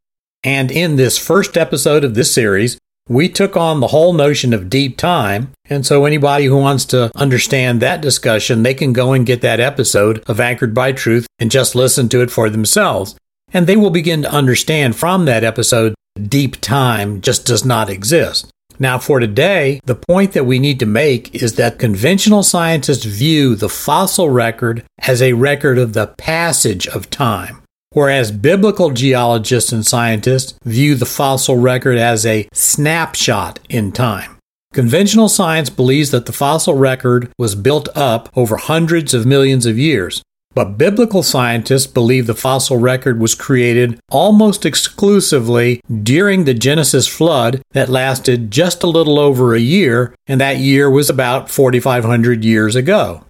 And 0.42 0.72
in 0.72 0.96
this 0.96 1.16
first 1.16 1.56
episode 1.56 2.02
of 2.02 2.16
this 2.16 2.34
series, 2.34 2.76
we 3.08 3.28
took 3.28 3.56
on 3.56 3.78
the 3.78 3.88
whole 3.88 4.12
notion 4.12 4.52
of 4.52 4.68
deep 4.68 4.96
time. 4.96 5.52
And 5.66 5.86
so, 5.86 6.06
anybody 6.06 6.46
who 6.46 6.56
wants 6.56 6.84
to 6.86 7.10
understand 7.14 7.80
that 7.80 8.00
discussion, 8.00 8.62
they 8.62 8.74
can 8.74 8.92
go 8.92 9.12
and 9.12 9.26
get 9.26 9.42
that 9.42 9.60
episode 9.60 10.24
of 10.26 10.40
Anchored 10.40 10.74
by 10.74 10.92
Truth 10.92 11.26
and 11.38 11.50
just 11.50 11.74
listen 11.74 12.08
to 12.08 12.22
it 12.22 12.30
for 12.30 12.50
themselves. 12.50 13.14
And 13.52 13.66
they 13.66 13.76
will 13.76 13.90
begin 13.90 14.22
to 14.22 14.32
understand 14.32 14.96
from 14.96 15.26
that 15.26 15.44
episode 15.44 15.94
deep 16.20 16.60
time 16.60 17.20
just 17.20 17.46
does 17.46 17.64
not 17.64 17.90
exist. 17.90 18.50
Now, 18.78 18.98
for 18.98 19.20
today, 19.20 19.80
the 19.84 19.94
point 19.94 20.32
that 20.32 20.46
we 20.46 20.58
need 20.58 20.80
to 20.80 20.86
make 20.86 21.34
is 21.34 21.54
that 21.54 21.78
conventional 21.78 22.42
scientists 22.42 23.04
view 23.04 23.54
the 23.54 23.68
fossil 23.68 24.30
record 24.30 24.84
as 24.98 25.22
a 25.22 25.34
record 25.34 25.78
of 25.78 25.92
the 25.92 26.08
passage 26.18 26.88
of 26.88 27.08
time, 27.08 27.62
whereas 27.92 28.32
biblical 28.32 28.90
geologists 28.90 29.70
and 29.70 29.86
scientists 29.86 30.58
view 30.64 30.96
the 30.96 31.06
fossil 31.06 31.56
record 31.56 31.98
as 31.98 32.26
a 32.26 32.48
snapshot 32.52 33.60
in 33.68 33.92
time. 33.92 34.38
Conventional 34.72 35.28
science 35.28 35.70
believes 35.70 36.10
that 36.10 36.26
the 36.26 36.32
fossil 36.32 36.74
record 36.74 37.30
was 37.38 37.54
built 37.54 37.88
up 37.94 38.28
over 38.34 38.56
hundreds 38.56 39.14
of 39.14 39.24
millions 39.24 39.66
of 39.66 39.78
years, 39.78 40.20
but 40.54 40.78
biblical 40.78 41.22
scientists 41.22 41.86
believe 41.86 42.26
the 42.26 42.34
fossil 42.34 42.76
record 42.76 43.20
was 43.20 43.34
created 43.34 43.98
almost 44.10 44.64
exclusively 44.64 45.80
during 46.02 46.44
the 46.44 46.54
Genesis 46.54 47.08
flood 47.08 47.60
that 47.72 47.88
lasted 47.88 48.50
just 48.50 48.82
a 48.82 48.88
little 48.88 49.18
over 49.18 49.54
a 49.54 49.60
year, 49.60 50.14
and 50.26 50.40
that 50.40 50.58
year 50.58 50.88
was 50.88 51.10
about 51.10 51.50
4,500 51.50 52.44
years 52.44 52.76
ago. 52.76 53.24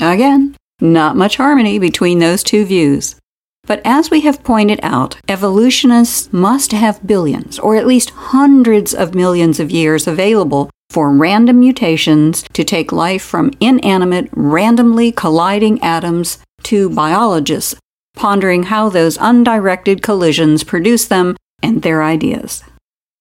Again, 0.00 0.56
not 0.80 1.16
much 1.16 1.36
harmony 1.36 1.78
between 1.78 2.18
those 2.18 2.42
two 2.42 2.64
views. 2.64 3.16
But 3.66 3.82
as 3.84 4.10
we 4.10 4.22
have 4.22 4.44
pointed 4.44 4.80
out, 4.82 5.18
evolutionists 5.28 6.32
must 6.32 6.72
have 6.72 7.06
billions, 7.06 7.58
or 7.58 7.76
at 7.76 7.86
least 7.86 8.10
hundreds 8.10 8.94
of 8.94 9.14
millions 9.14 9.60
of 9.60 9.70
years 9.70 10.06
available 10.06 10.70
for 10.88 11.10
random 11.10 11.60
mutations 11.60 12.42
to 12.54 12.64
take 12.64 12.92
life 12.92 13.22
from 13.22 13.52
inanimate, 13.60 14.30
randomly 14.32 15.12
colliding 15.12 15.82
atoms 15.82 16.38
to 16.64 16.90
biologists, 16.90 17.74
pondering 18.14 18.64
how 18.64 18.88
those 18.88 19.16
undirected 19.18 20.02
collisions 20.02 20.64
produce 20.64 21.06
them 21.06 21.36
and 21.62 21.82
their 21.82 22.02
ideas. 22.02 22.62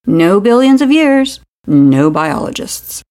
No 0.06 0.40
billions 0.40 0.82
of 0.82 0.92
years, 0.92 1.40
no 1.66 2.10
biologists. 2.10 3.04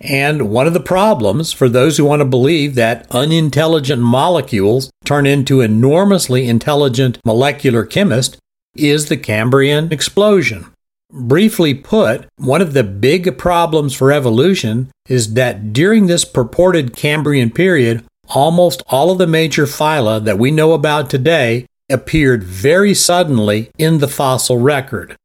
And 0.00 0.50
one 0.50 0.66
of 0.66 0.72
the 0.72 0.80
problems 0.80 1.52
for 1.52 1.68
those 1.68 1.96
who 1.96 2.04
want 2.04 2.20
to 2.20 2.26
believe 2.26 2.74
that 2.74 3.06
unintelligent 3.12 4.02
molecules 4.02 4.90
turn 5.04 5.26
into 5.26 5.60
enormously 5.60 6.48
intelligent 6.48 7.18
molecular 7.24 7.84
chemists 7.84 8.36
is 8.74 9.06
the 9.06 9.16
Cambrian 9.16 9.92
explosion. 9.92 10.66
Briefly 11.12 11.74
put, 11.74 12.26
one 12.36 12.62
of 12.62 12.72
the 12.72 12.82
big 12.82 13.38
problems 13.38 13.94
for 13.94 14.10
evolution 14.10 14.90
is 15.08 15.34
that 15.34 15.72
during 15.72 16.06
this 16.06 16.24
purported 16.24 16.96
Cambrian 16.96 17.50
period, 17.50 18.02
almost 18.28 18.82
all 18.88 19.10
of 19.10 19.18
the 19.18 19.26
major 19.26 19.64
phyla 19.64 20.24
that 20.24 20.38
we 20.38 20.50
know 20.50 20.72
about 20.72 21.10
today 21.10 21.66
appeared 21.90 22.42
very 22.42 22.94
suddenly 22.94 23.70
in 23.78 23.98
the 23.98 24.08
fossil 24.08 24.58
record. 24.58 25.16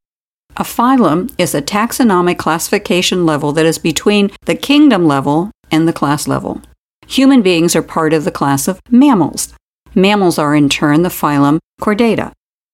A 0.57 0.63
phylum 0.63 1.31
is 1.37 1.53
a 1.53 1.61
taxonomic 1.61 2.37
classification 2.37 3.25
level 3.25 3.51
that 3.51 3.65
is 3.65 3.77
between 3.77 4.31
the 4.45 4.55
kingdom 4.55 5.05
level 5.05 5.51
and 5.69 5.87
the 5.87 5.93
class 5.93 6.27
level. 6.27 6.61
Human 7.07 7.41
beings 7.41 7.75
are 7.75 7.83
part 7.83 8.11
of 8.11 8.25
the 8.25 8.31
class 8.31 8.67
of 8.67 8.81
mammals. 8.89 9.53
Mammals 9.93 10.39
are 10.39 10.55
in 10.55 10.67
turn 10.67 11.03
the 11.03 11.09
phylum 11.09 11.59
Chordata. 11.79 12.31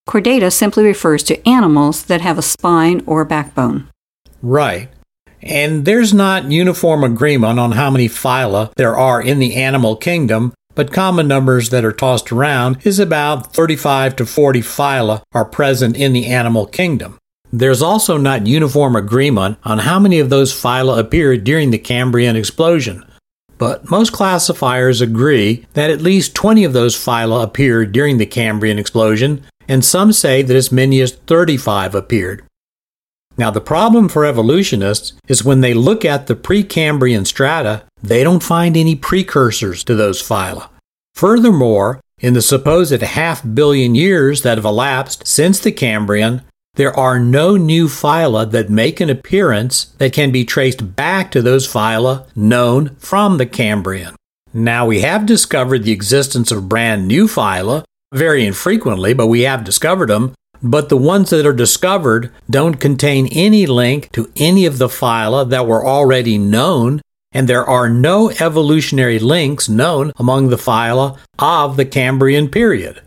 Chordata 0.07 0.51
simply 0.51 0.83
refers 0.83 1.23
to 1.23 1.47
animals 1.47 2.03
that 2.05 2.21
have 2.21 2.37
a 2.37 2.41
spine 2.41 3.03
or 3.05 3.25
backbone. 3.25 3.89
Right. 4.41 4.89
And 5.43 5.83
there's 5.83 6.13
not 6.13 6.51
uniform 6.51 7.03
agreement 7.03 7.59
on 7.59 7.73
how 7.73 7.91
many 7.91 8.07
phyla 8.07 8.73
there 8.75 8.95
are 8.95 9.21
in 9.21 9.39
the 9.39 9.55
animal 9.55 9.97
kingdom, 9.97 10.53
but 10.73 10.93
common 10.93 11.27
numbers 11.27 11.69
that 11.69 11.83
are 11.83 11.91
tossed 11.91 12.31
around 12.31 12.77
is 12.85 12.97
about 12.97 13.53
35 13.53 14.15
to 14.15 14.25
40 14.25 14.61
phyla 14.61 15.21
are 15.33 15.45
present 15.45 15.97
in 15.97 16.13
the 16.13 16.27
animal 16.27 16.65
kingdom. 16.65 17.19
There's 17.51 17.81
also 17.81 18.17
not 18.17 18.47
uniform 18.47 18.95
agreement 18.95 19.57
on 19.63 19.79
how 19.79 19.99
many 19.99 20.19
of 20.19 20.29
those 20.29 20.53
phyla 20.53 20.97
appeared 20.97 21.43
during 21.43 21.71
the 21.71 21.77
Cambrian 21.77 22.35
explosion, 22.35 23.03
but 23.57 23.91
most 23.91 24.11
classifiers 24.13 25.01
agree 25.01 25.67
that 25.73 25.91
at 25.91 26.01
least 26.01 26.33
20 26.33 26.63
of 26.63 26.73
those 26.73 26.95
phyla 26.95 27.43
appeared 27.43 27.91
during 27.91 28.17
the 28.17 28.25
Cambrian 28.25 28.79
explosion, 28.79 29.43
and 29.67 29.85
some 29.85 30.11
say 30.11 30.41
that 30.41 30.55
as 30.55 30.71
many 30.71 30.99
as 31.01 31.11
35 31.11 31.93
appeared. 31.93 32.43
Now, 33.37 33.49
the 33.49 33.61
problem 33.61 34.09
for 34.09 34.25
evolutionists 34.25 35.13
is 35.27 35.43
when 35.43 35.61
they 35.61 35.73
look 35.73 36.05
at 36.05 36.27
the 36.27 36.35
Precambrian 36.35 37.25
strata, 37.25 37.83
they 38.01 38.23
don't 38.23 38.43
find 38.43 38.77
any 38.77 38.95
precursors 38.95 39.83
to 39.85 39.95
those 39.95 40.21
phyla. 40.21 40.69
Furthermore, 41.15 41.99
in 42.19 42.33
the 42.33 42.41
supposed 42.41 43.01
half 43.01 43.43
billion 43.53 43.95
years 43.95 44.43
that 44.43 44.57
have 44.57 44.65
elapsed 44.65 45.27
since 45.27 45.59
the 45.59 45.71
Cambrian, 45.71 46.41
there 46.75 46.97
are 46.97 47.19
no 47.19 47.55
new 47.55 47.87
phyla 47.87 48.49
that 48.51 48.69
make 48.69 48.99
an 48.99 49.09
appearance 49.09 49.85
that 49.97 50.13
can 50.13 50.31
be 50.31 50.45
traced 50.45 50.95
back 50.95 51.31
to 51.31 51.41
those 51.41 51.67
phyla 51.67 52.25
known 52.35 52.95
from 52.95 53.37
the 53.37 53.45
Cambrian. 53.45 54.15
Now, 54.53 54.85
we 54.85 55.01
have 55.01 55.25
discovered 55.25 55.83
the 55.83 55.91
existence 55.91 56.51
of 56.51 56.69
brand 56.69 57.07
new 57.07 57.27
phyla, 57.27 57.83
very 58.13 58.45
infrequently, 58.45 59.13
but 59.13 59.27
we 59.27 59.41
have 59.41 59.63
discovered 59.63 60.09
them, 60.09 60.33
but 60.63 60.87
the 60.87 60.97
ones 60.97 61.29
that 61.29 61.45
are 61.45 61.53
discovered 61.53 62.31
don't 62.49 62.79
contain 62.79 63.27
any 63.27 63.65
link 63.65 64.09
to 64.13 64.31
any 64.37 64.65
of 64.65 64.77
the 64.77 64.87
phyla 64.87 65.47
that 65.49 65.67
were 65.67 65.85
already 65.85 66.37
known, 66.37 67.01
and 67.33 67.47
there 67.47 67.65
are 67.65 67.89
no 67.89 68.29
evolutionary 68.39 69.19
links 69.19 69.67
known 69.67 70.13
among 70.15 70.47
the 70.47 70.55
phyla 70.55 71.17
of 71.37 71.75
the 71.75 71.85
Cambrian 71.85 72.47
period. 72.47 73.01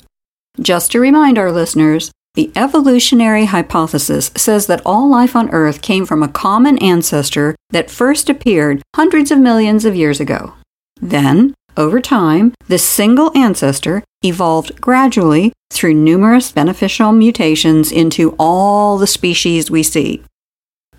Just 0.61 0.93
to 0.93 1.01
remind 1.01 1.39
our 1.39 1.51
listeners, 1.51 2.11
the 2.35 2.53
evolutionary 2.55 3.47
hypothesis 3.47 4.31
says 4.37 4.67
that 4.67 4.83
all 4.85 5.09
life 5.09 5.35
on 5.35 5.49
Earth 5.51 5.81
came 5.81 6.05
from 6.05 6.23
a 6.23 6.29
common 6.29 6.77
ancestor 6.79 7.57
that 7.71 7.91
first 7.91 8.29
appeared 8.29 8.83
hundreds 8.95 9.31
of 9.31 9.39
millions 9.39 9.87
of 9.87 9.97
years 9.97 10.21
ago. 10.21 10.53
Then, 11.01 11.55
over 11.79 12.01
time, 12.01 12.53
this 12.69 12.85
single 12.85 13.37
ancestor 13.37 14.03
evolved 14.23 14.81
gradually 14.81 15.53
through 15.71 15.95
numerous 15.95 16.53
beneficial 16.53 17.13
mutations 17.13 17.93
into 17.93 18.35
all 18.39 18.99
the 18.99 19.07
species 19.07 19.71
we 19.71 19.83
see. 19.83 20.23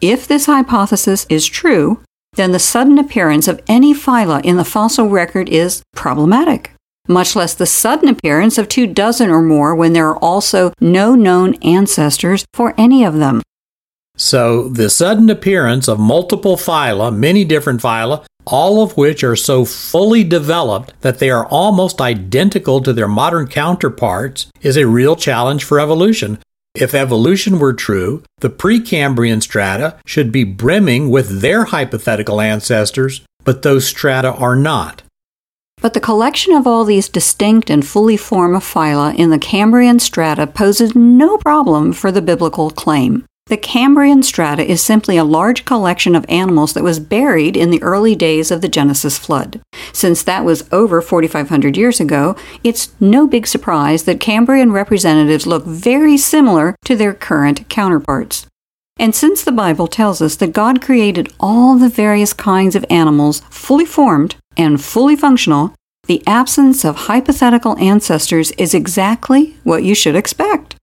If 0.01 0.27
this 0.27 0.45
hypothesis 0.45 1.25
is 1.29 1.45
true, 1.45 2.01
then 2.33 2.51
the 2.51 2.59
sudden 2.59 2.99
appearance 2.99 3.47
of 3.47 3.61
any 3.67 3.93
phyla 3.93 4.43
in 4.43 4.57
the 4.57 4.65
fossil 4.65 5.09
record 5.09 5.49
is 5.49 5.81
problematic, 5.95 6.71
much 7.07 7.35
less 7.35 7.53
the 7.53 7.65
sudden 7.65 8.09
appearance 8.09 8.57
of 8.57 8.69
two 8.69 8.85
dozen 8.85 9.29
or 9.29 9.41
more 9.41 9.75
when 9.75 9.93
there 9.93 10.07
are 10.07 10.17
also 10.17 10.71
no 10.79 11.15
known 11.15 11.55
ancestors 11.55 12.45
for 12.53 12.75
any 12.77 13.03
of 13.03 13.15
them. 13.15 13.41
So, 14.17 14.67
the 14.69 14.89
sudden 14.89 15.29
appearance 15.29 15.87
of 15.87 15.99
multiple 15.99 16.57
phyla, 16.57 17.15
many 17.15 17.45
different 17.45 17.81
phyla, 17.81 18.25
all 18.47 18.81
of 18.81 18.97
which 18.97 19.23
are 19.23 19.35
so 19.35 19.65
fully 19.65 20.23
developed 20.23 20.93
that 21.01 21.19
they 21.19 21.29
are 21.29 21.45
almost 21.47 22.01
identical 22.01 22.81
to 22.81 22.93
their 22.93 23.07
modern 23.07 23.47
counterparts, 23.47 24.47
is 24.61 24.77
a 24.77 24.87
real 24.87 25.15
challenge 25.15 25.63
for 25.63 25.79
evolution. 25.79 26.39
If 26.73 26.93
evolution 26.93 27.59
were 27.59 27.73
true, 27.73 28.23
the 28.39 28.49
Precambrian 28.49 29.41
strata 29.41 29.97
should 30.05 30.31
be 30.31 30.43
brimming 30.43 31.09
with 31.09 31.41
their 31.41 31.65
hypothetical 31.65 32.39
ancestors, 32.39 33.21
but 33.43 33.63
those 33.63 33.87
strata 33.87 34.31
are 34.33 34.55
not. 34.55 35.01
But 35.81 35.93
the 35.93 35.99
collection 35.99 36.53
of 36.53 36.65
all 36.65 36.85
these 36.85 37.09
distinct 37.09 37.69
and 37.69 37.85
fully 37.85 38.17
formed 38.17 38.61
phyla 38.61 39.15
in 39.15 39.29
the 39.29 39.39
Cambrian 39.39 39.99
strata 39.99 40.47
poses 40.47 40.95
no 40.95 41.37
problem 41.37 41.93
for 41.93 42.11
the 42.11 42.21
biblical 42.21 42.71
claim. 42.71 43.25
The 43.47 43.55
Cambrian 43.55 44.23
strata 44.23 44.61
is 44.69 44.81
simply 44.81 45.15
a 45.15 45.23
large 45.23 45.63
collection 45.63 46.15
of 46.15 46.25
animals 46.27 46.73
that 46.73 46.83
was 46.83 46.99
buried 46.99 47.55
in 47.55 47.69
the 47.69 47.81
early 47.81 48.13
days 48.13 48.51
of 48.51 48.59
the 48.59 48.67
Genesis 48.67 49.17
flood. 49.17 49.61
Since 49.93 50.23
that 50.23 50.43
was 50.43 50.67
over 50.73 51.01
4,500 51.01 51.77
years 51.77 52.01
ago, 52.01 52.35
it's 52.61 52.91
no 52.99 53.25
big 53.25 53.47
surprise 53.47 54.03
that 54.03 54.19
Cambrian 54.19 54.73
representatives 54.73 55.47
look 55.47 55.65
very 55.65 56.17
similar 56.17 56.75
to 56.83 56.95
their 56.97 57.13
current 57.13 57.69
counterparts. 57.69 58.47
And 58.99 59.15
since 59.15 59.43
the 59.43 59.51
Bible 59.53 59.87
tells 59.87 60.21
us 60.21 60.35
that 60.37 60.51
God 60.51 60.81
created 60.81 61.31
all 61.39 61.77
the 61.77 61.89
various 61.89 62.33
kinds 62.33 62.75
of 62.75 62.85
animals 62.89 63.41
fully 63.49 63.85
formed 63.85 64.35
and 64.57 64.83
fully 64.83 65.15
functional, 65.15 65.73
the 66.07 66.23
absence 66.27 66.83
of 66.83 66.95
hypothetical 66.95 67.77
ancestors 67.79 68.51
is 68.53 68.73
exactly 68.73 69.55
what 69.63 69.83
you 69.83 69.93
should 69.95 70.15
expect. 70.15 70.76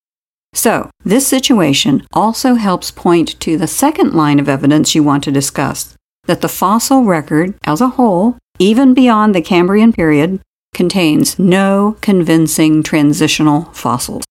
So, 0.54 0.88
this 1.04 1.26
situation 1.26 2.06
also 2.12 2.54
helps 2.54 2.90
point 2.90 3.38
to 3.40 3.58
the 3.58 3.66
second 3.66 4.14
line 4.14 4.38
of 4.38 4.48
evidence 4.48 4.94
you 4.94 5.02
want 5.02 5.24
to 5.24 5.32
discuss 5.32 5.94
that 6.26 6.40
the 6.40 6.48
fossil 6.48 7.04
record 7.04 7.54
as 7.64 7.80
a 7.80 7.88
whole, 7.88 8.38
even 8.58 8.94
beyond 8.94 9.34
the 9.34 9.42
Cambrian 9.42 9.92
period, 9.92 10.40
contains 10.72 11.38
no 11.38 11.96
convincing 12.00 12.82
transitional 12.82 13.64
fossils. 13.72 14.24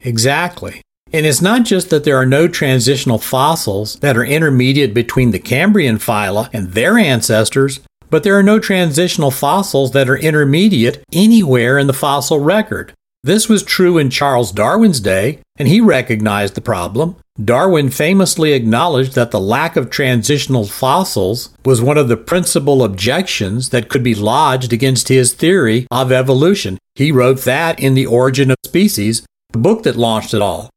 Exactly. 0.00 0.82
And 1.12 1.26
it's 1.26 1.42
not 1.42 1.64
just 1.64 1.90
that 1.90 2.04
there 2.04 2.16
are 2.16 2.26
no 2.26 2.46
transitional 2.46 3.18
fossils 3.18 3.96
that 3.96 4.16
are 4.16 4.24
intermediate 4.24 4.94
between 4.94 5.32
the 5.32 5.40
Cambrian 5.40 5.98
phyla 5.98 6.48
and 6.52 6.72
their 6.72 6.98
ancestors, 6.98 7.80
but 8.10 8.22
there 8.22 8.38
are 8.38 8.42
no 8.42 8.58
transitional 8.58 9.30
fossils 9.30 9.92
that 9.92 10.08
are 10.08 10.16
intermediate 10.16 11.02
anywhere 11.12 11.78
in 11.78 11.86
the 11.86 11.92
fossil 11.92 12.38
record. 12.38 12.92
This 13.22 13.48
was 13.48 13.62
true 13.62 13.98
in 13.98 14.08
Charles 14.08 14.50
Darwin's 14.50 15.00
day, 15.00 15.40
and 15.58 15.68
he 15.68 15.80
recognized 15.80 16.54
the 16.54 16.62
problem. 16.62 17.16
Darwin 17.42 17.90
famously 17.90 18.52
acknowledged 18.54 19.14
that 19.14 19.30
the 19.30 19.40
lack 19.40 19.76
of 19.76 19.90
transitional 19.90 20.66
fossils 20.66 21.50
was 21.64 21.82
one 21.82 21.98
of 21.98 22.08
the 22.08 22.16
principal 22.16 22.82
objections 22.82 23.70
that 23.70 23.90
could 23.90 24.02
be 24.02 24.14
lodged 24.14 24.72
against 24.72 25.08
his 25.08 25.34
theory 25.34 25.86
of 25.90 26.12
evolution. 26.12 26.78
He 26.94 27.12
wrote 27.12 27.40
that 27.42 27.78
in 27.78 27.94
The 27.94 28.06
Origin 28.06 28.50
of 28.50 28.56
Species, 28.64 29.26
the 29.52 29.58
book 29.58 29.82
that 29.82 29.96
launched 29.96 30.32
it 30.32 30.40
all. 30.42 30.70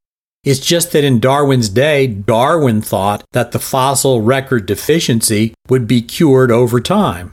It's 0.43 0.59
just 0.59 0.91
that 0.91 1.05
in 1.05 1.21
Darwin's 1.21 1.69
day, 1.69 2.07
Darwin 2.07 2.81
thought 2.81 3.23
that 3.31 3.53
the 3.53 3.59
fossil 3.59 4.21
record 4.21 4.65
deficiency 4.65 5.53
would 5.69 5.87
be 5.87 6.01
cured 6.01 6.51
over 6.51 6.81
time. 6.81 7.31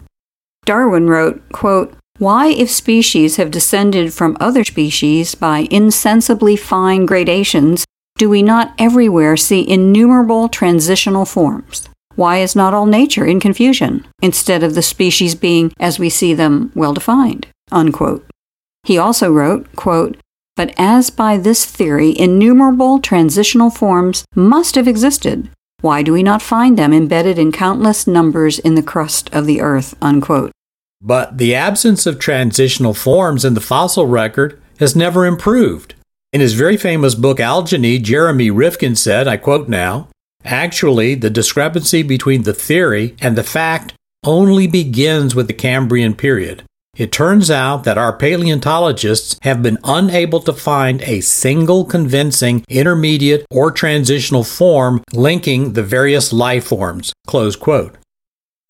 Darwin 0.64 1.08
wrote, 1.08 1.42
quote, 1.50 1.96
why, 2.20 2.48
if 2.48 2.70
species 2.70 3.36
have 3.36 3.50
descended 3.50 4.12
from 4.12 4.36
other 4.38 4.62
species 4.62 5.34
by 5.34 5.66
insensibly 5.70 6.54
fine 6.54 7.06
gradations, 7.06 7.86
do 8.18 8.28
we 8.28 8.42
not 8.42 8.74
everywhere 8.78 9.38
see 9.38 9.66
innumerable 9.66 10.50
transitional 10.50 11.24
forms? 11.24 11.88
Why 12.16 12.40
is 12.40 12.54
not 12.54 12.74
all 12.74 12.84
nature 12.84 13.24
in 13.24 13.40
confusion, 13.40 14.06
instead 14.20 14.62
of 14.62 14.74
the 14.74 14.82
species 14.82 15.34
being, 15.34 15.72
as 15.80 15.98
we 15.98 16.10
see 16.10 16.34
them, 16.34 16.70
well 16.74 16.92
defined? 16.92 17.46
Unquote. 17.72 18.26
He 18.84 18.98
also 18.98 19.32
wrote, 19.32 19.74
quote, 19.74 20.18
But 20.56 20.74
as 20.76 21.08
by 21.08 21.38
this 21.38 21.64
theory 21.64 22.12
innumerable 22.18 22.98
transitional 22.98 23.70
forms 23.70 24.26
must 24.34 24.74
have 24.74 24.86
existed, 24.86 25.48
why 25.80 26.02
do 26.02 26.12
we 26.12 26.22
not 26.22 26.42
find 26.42 26.78
them 26.78 26.92
embedded 26.92 27.38
in 27.38 27.50
countless 27.50 28.06
numbers 28.06 28.58
in 28.58 28.74
the 28.74 28.82
crust 28.82 29.32
of 29.32 29.46
the 29.46 29.62
earth? 29.62 29.94
Unquote. 30.02 30.52
But 31.00 31.38
the 31.38 31.54
absence 31.54 32.06
of 32.06 32.18
transitional 32.18 32.94
forms 32.94 33.44
in 33.44 33.54
the 33.54 33.60
fossil 33.60 34.06
record 34.06 34.60
has 34.78 34.94
never 34.94 35.24
improved. 35.24 35.94
In 36.32 36.40
his 36.40 36.54
very 36.54 36.76
famous 36.76 37.14
book 37.14 37.38
Algeny, 37.38 38.00
Jeremy 38.00 38.50
Rifkin 38.50 38.96
said, 38.96 39.26
I 39.26 39.36
quote 39.36 39.68
now, 39.68 40.08
Actually, 40.44 41.14
the 41.14 41.30
discrepancy 41.30 42.02
between 42.02 42.42
the 42.42 42.54
theory 42.54 43.14
and 43.20 43.36
the 43.36 43.42
fact 43.42 43.94
only 44.24 44.66
begins 44.66 45.34
with 45.34 45.48
the 45.48 45.52
Cambrian 45.52 46.14
period. 46.14 46.62
It 46.96 47.12
turns 47.12 47.50
out 47.50 47.84
that 47.84 47.98
our 47.98 48.16
paleontologists 48.16 49.38
have 49.42 49.62
been 49.62 49.78
unable 49.84 50.40
to 50.40 50.52
find 50.52 51.02
a 51.02 51.20
single 51.20 51.84
convincing 51.84 52.64
intermediate 52.68 53.46
or 53.50 53.70
transitional 53.70 54.44
form 54.44 55.02
linking 55.12 55.72
the 55.72 55.82
various 55.82 56.32
life 56.32 56.64
forms. 56.64 57.12
Close 57.26 57.56
quote. 57.56 57.96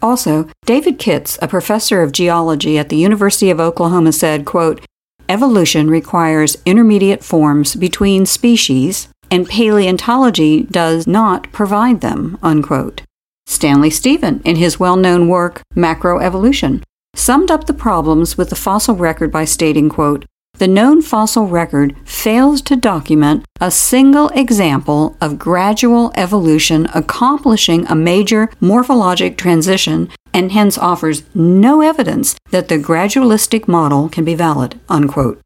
Also, 0.03 0.49
David 0.65 0.99
Kitts, 0.99 1.39
a 1.43 1.49
professor 1.49 2.03
of 2.03 2.13
geology 2.13 2.79
at 2.79 2.89
the 2.89 2.97
University 2.97 3.51
of 3.51 3.61
Oklahoma, 3.61 4.13
said, 4.13 4.45
quote, 4.45 4.85
Evolution 5.29 5.89
requires 5.89 6.57
intermediate 6.67 7.23
forms 7.23 7.77
between 7.77 8.27
species, 8.27 9.09
and 9.31 9.49
paleontology 9.49 10.65
does 10.65 11.07
not 11.07 11.51
provide 11.53 12.01
them. 12.01 12.39
Unquote. 12.43 13.03
Stanley 13.47 13.91
Steven, 13.91 14.41
in 14.45 14.57
his 14.57 14.81
well 14.81 14.97
known 14.97 15.29
work 15.29 15.63
Macroevolution, 15.77 16.83
summed 17.15 17.51
up 17.51 17.67
the 17.67 17.75
problems 17.75 18.39
with 18.39 18.51
the 18.51 18.57
fossil 18.57 18.95
record 18.95 19.31
by 19.31 19.45
stating, 19.45 19.89
quote, 19.89 20.25
the 20.61 20.69
known 20.69 21.01
fossil 21.01 21.47
record 21.47 21.97
fails 22.05 22.61
to 22.61 22.77
document 22.77 23.43
a 23.63 23.71
single 23.71 24.29
example 24.35 25.17
of 25.19 25.39
gradual 25.39 26.13
evolution 26.15 26.87
accomplishing 26.95 27.87
a 27.87 27.95
major 27.95 28.47
morphologic 28.61 29.39
transition 29.39 30.07
and 30.35 30.53
hence 30.53 30.77
offers 30.77 31.23
no 31.35 31.81
evidence 31.81 32.37
that 32.51 32.69
the 32.69 32.77
gradualistic 32.77 33.67
model 33.67 34.11
can 34.11 34.23
be 34.23 34.35
valid. 34.35 34.79
Unquote. 34.91 35.41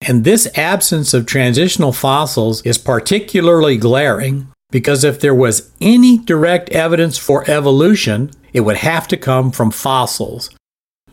And 0.00 0.24
this 0.24 0.48
absence 0.58 1.14
of 1.14 1.26
transitional 1.26 1.92
fossils 1.92 2.60
is 2.62 2.76
particularly 2.76 3.76
glaring 3.76 4.48
because 4.72 5.04
if 5.04 5.20
there 5.20 5.34
was 5.34 5.70
any 5.80 6.18
direct 6.18 6.70
evidence 6.70 7.16
for 7.16 7.48
evolution, 7.48 8.32
it 8.52 8.62
would 8.62 8.78
have 8.78 9.06
to 9.08 9.16
come 9.16 9.52
from 9.52 9.70
fossils. 9.70 10.50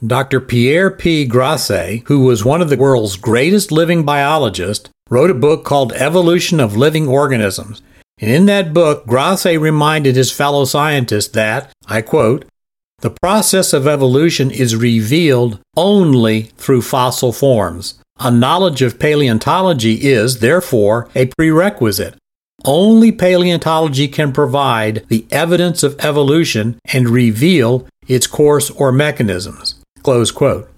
Dr. 0.05 0.41
Pierre 0.41 0.91
P. 0.91 1.25
Grasse, 1.25 2.01
who 2.07 2.25
was 2.25 2.43
one 2.43 2.61
of 2.61 2.69
the 2.69 2.75
world's 2.75 3.15
greatest 3.15 3.71
living 3.71 4.03
biologists, 4.03 4.89
wrote 5.09 5.29
a 5.29 5.35
book 5.35 5.63
called 5.63 5.93
Evolution 5.93 6.59
of 6.59 6.75
Living 6.75 7.07
Organisms. 7.07 7.81
And 8.19 8.29
in 8.29 8.45
that 8.47 8.73
book, 8.73 9.05
Grasse 9.07 9.45
reminded 9.45 10.17
his 10.17 10.29
fellow 10.29 10.65
scientists 10.65 11.29
that, 11.29 11.71
I 11.87 12.01
quote, 12.01 12.43
the 12.99 13.15
process 13.21 13.71
of 13.71 13.87
evolution 13.87 14.51
is 14.51 14.75
revealed 14.75 15.59
only 15.77 16.43
through 16.57 16.81
fossil 16.81 17.31
forms. 17.31 17.99
A 18.19 18.29
knowledge 18.29 18.81
of 18.81 18.99
paleontology 18.99 20.05
is, 20.05 20.39
therefore, 20.39 21.09
a 21.15 21.27
prerequisite. 21.27 22.15
Only 22.65 23.11
paleontology 23.13 24.09
can 24.09 24.33
provide 24.33 25.05
the 25.07 25.25
evidence 25.31 25.81
of 25.81 25.99
evolution 25.99 26.77
and 26.91 27.09
reveal 27.09 27.87
its 28.07 28.27
course 28.27 28.69
or 28.69 28.91
mechanisms. 28.91 29.82
Close 30.03 30.31
quote. 30.31 30.69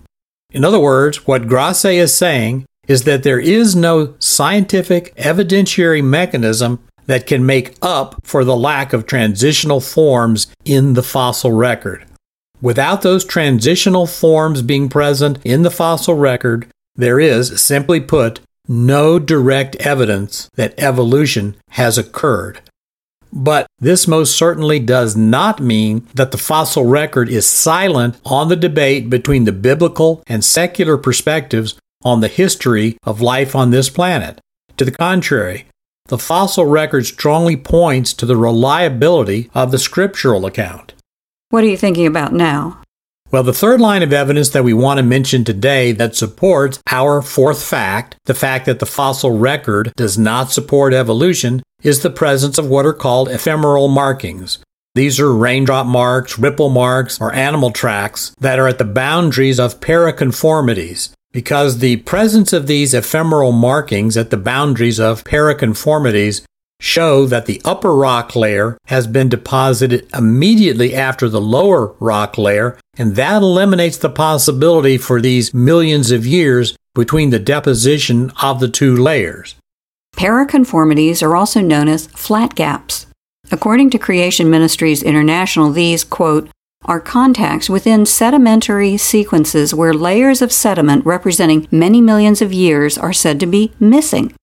In 0.52 0.64
other 0.64 0.80
words, 0.80 1.28
what 1.28 1.48
Grosse 1.48 1.86
is 1.86 2.16
saying 2.16 2.66
is 2.88 3.04
that 3.04 3.24
there 3.24 3.40
is 3.40 3.76
no 3.76 4.14
scientific 4.20 5.14
evidentiary 5.16 6.04
mechanism 6.04 6.80
that 7.08 7.28
can 7.28 7.46
make 7.46 7.76
up 7.82 8.16
for 8.24 8.44
the 8.44 8.56
lack 8.56 8.94
of 8.94 9.06
transitional 9.06 9.80
forms 9.80 10.48
in 10.64 10.94
the 10.94 11.04
fossil 11.04 11.52
record. 11.52 12.06
Without 12.62 13.02
those 13.02 13.26
transitional 13.26 14.08
forms 14.08 14.62
being 14.62 14.90
present 14.90 15.40
in 15.44 15.64
the 15.64 15.72
fossil 15.72 16.16
record, 16.16 16.68
there 16.96 17.20
is, 17.20 17.62
simply 17.62 18.00
put, 18.00 18.40
no 18.68 19.20
direct 19.20 19.76
evidence 19.78 20.50
that 20.56 20.74
evolution 20.80 21.56
has 21.72 21.98
occurred. 21.98 22.62
But 23.36 23.68
this 23.80 24.08
most 24.08 24.38
certainly 24.38 24.80
does 24.80 25.18
not 25.18 25.60
mean 25.60 26.08
that 26.14 26.32
the 26.32 26.38
fossil 26.38 26.86
record 26.86 27.28
is 27.28 27.46
silent 27.46 28.18
on 28.26 28.48
the 28.48 28.56
debate 28.56 29.10
between 29.10 29.44
the 29.44 29.52
biblical 29.52 30.24
and 30.26 30.44
secular 30.44 30.98
perspectives 30.98 31.78
on 32.06 32.22
the 32.22 32.30
history 32.30 32.98
of 33.04 33.20
life 33.20 33.54
on 33.54 33.72
this 33.72 33.90
planet. 33.90 34.40
To 34.78 34.86
the 34.86 34.92
contrary, 34.92 35.66
the 36.08 36.18
fossil 36.18 36.66
record 36.66 37.06
strongly 37.06 37.58
points 37.58 38.14
to 38.14 38.26
the 38.26 38.38
reliability 38.38 39.50
of 39.54 39.72
the 39.72 39.80
scriptural 39.80 40.46
account. 40.46 40.94
What 41.50 41.64
are 41.66 41.68
you 41.68 41.78
thinking 41.78 42.08
about 42.08 42.32
now? 42.32 42.82
Well, 43.36 43.44
the 43.44 43.52
third 43.52 43.82
line 43.82 44.02
of 44.02 44.14
evidence 44.14 44.52
that 44.52 44.64
we 44.64 44.74
want 44.74 44.98
to 44.98 45.04
mention 45.04 45.44
today 45.44 45.92
that 45.92 46.16
supports 46.16 46.80
our 46.90 47.22
fourth 47.22 47.62
fact, 47.62 48.16
the 48.24 48.34
fact 48.34 48.66
that 48.66 48.80
the 48.80 48.86
fossil 48.86 49.38
record 49.38 49.92
does 49.98 50.18
not 50.18 50.54
support 50.54 50.94
evolution, 50.94 51.62
is 51.84 52.02
the 52.02 52.10
presence 52.10 52.58
of 52.58 52.70
what 52.70 52.86
are 52.86 52.94
called 52.94 53.28
ephemeral 53.28 53.90
markings. 53.90 54.60
These 54.94 55.20
are 55.20 55.34
raindrop 55.34 55.86
marks, 55.86 56.40
ripple 56.40 56.70
marks, 56.70 57.20
or 57.20 57.34
animal 57.34 57.72
tracks 57.72 58.34
that 58.40 58.58
are 58.58 58.70
at 58.70 58.78
the 58.78 58.86
boundaries 58.86 59.60
of 59.60 59.82
paraconformities. 59.82 61.12
Because 61.34 61.80
the 61.80 61.98
presence 61.98 62.54
of 62.54 62.68
these 62.68 62.94
ephemeral 62.94 63.52
markings 63.52 64.16
at 64.16 64.30
the 64.30 64.38
boundaries 64.38 64.98
of 64.98 65.26
paraconformities 65.26 66.46
show 66.80 67.26
that 67.26 67.46
the 67.46 67.62
upper 67.66 67.96
rock 67.96 68.36
layer 68.36 68.78
has 68.86 69.08
been 69.08 69.30
deposited 69.30 70.08
immediately 70.16 70.94
after 70.94 71.30
the 71.30 71.42
lower 71.42 71.96
rock 72.00 72.38
layer, 72.38 72.78
and 72.98 73.16
that 73.16 73.42
eliminates 73.42 73.98
the 73.98 74.10
possibility 74.10 74.98
for 74.98 75.22
these 75.22 75.54
millions 75.54 76.12
of 76.12 76.26
years 76.26 76.78
between 76.94 77.30
the 77.30 77.40
deposition 77.40 78.32
of 78.42 78.60
the 78.60 78.70
two 78.70 78.96
layers. 78.96 79.56
Paraconformities 80.16 81.22
are 81.22 81.36
also 81.36 81.60
known 81.62 81.88
as 81.88 82.08
flat 82.08 82.56
gaps. 82.56 83.06
According 83.52 83.90
to 83.92 84.00
Creation 84.00 84.50
Ministries 84.50 85.04
International, 85.04 85.72
these, 85.72 86.04
quote, 86.04 86.50
are 86.86 87.00
contacts 87.00 87.70
within 87.70 88.06
sedimentary 88.06 88.96
sequences 88.96 89.74
where 89.74 89.94
layers 89.94 90.42
of 90.42 90.52
sediment 90.52 91.06
representing 91.06 91.68
many 91.72 92.00
millions 92.00 92.42
of 92.42 92.54
years 92.54 92.98
are 92.98 93.14
said 93.14 93.40
to 93.40 93.46
be 93.46 93.74
missing. 93.80 94.34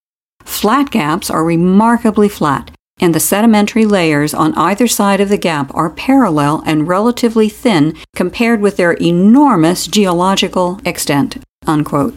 Flat 0.44 0.90
gaps 0.90 1.31
are 1.31 1.44
remarkably 1.44 2.28
flat, 2.28 2.70
and 3.00 3.14
the 3.14 3.20
sedimentary 3.20 3.85
layers 3.85 4.33
on 4.33 4.55
either 4.55 4.87
side 4.87 5.20
of 5.20 5.28
the 5.28 5.37
gap 5.37 5.74
are 5.74 5.90
parallel 5.90 6.62
and 6.66 6.87
relatively 6.87 7.48
thin 7.48 7.96
compared 8.14 8.61
with 8.61 8.76
their 8.76 8.92
enormous 8.92 9.87
geological 9.87 10.81
extent. 10.85 11.42
Unquote. 11.66 12.14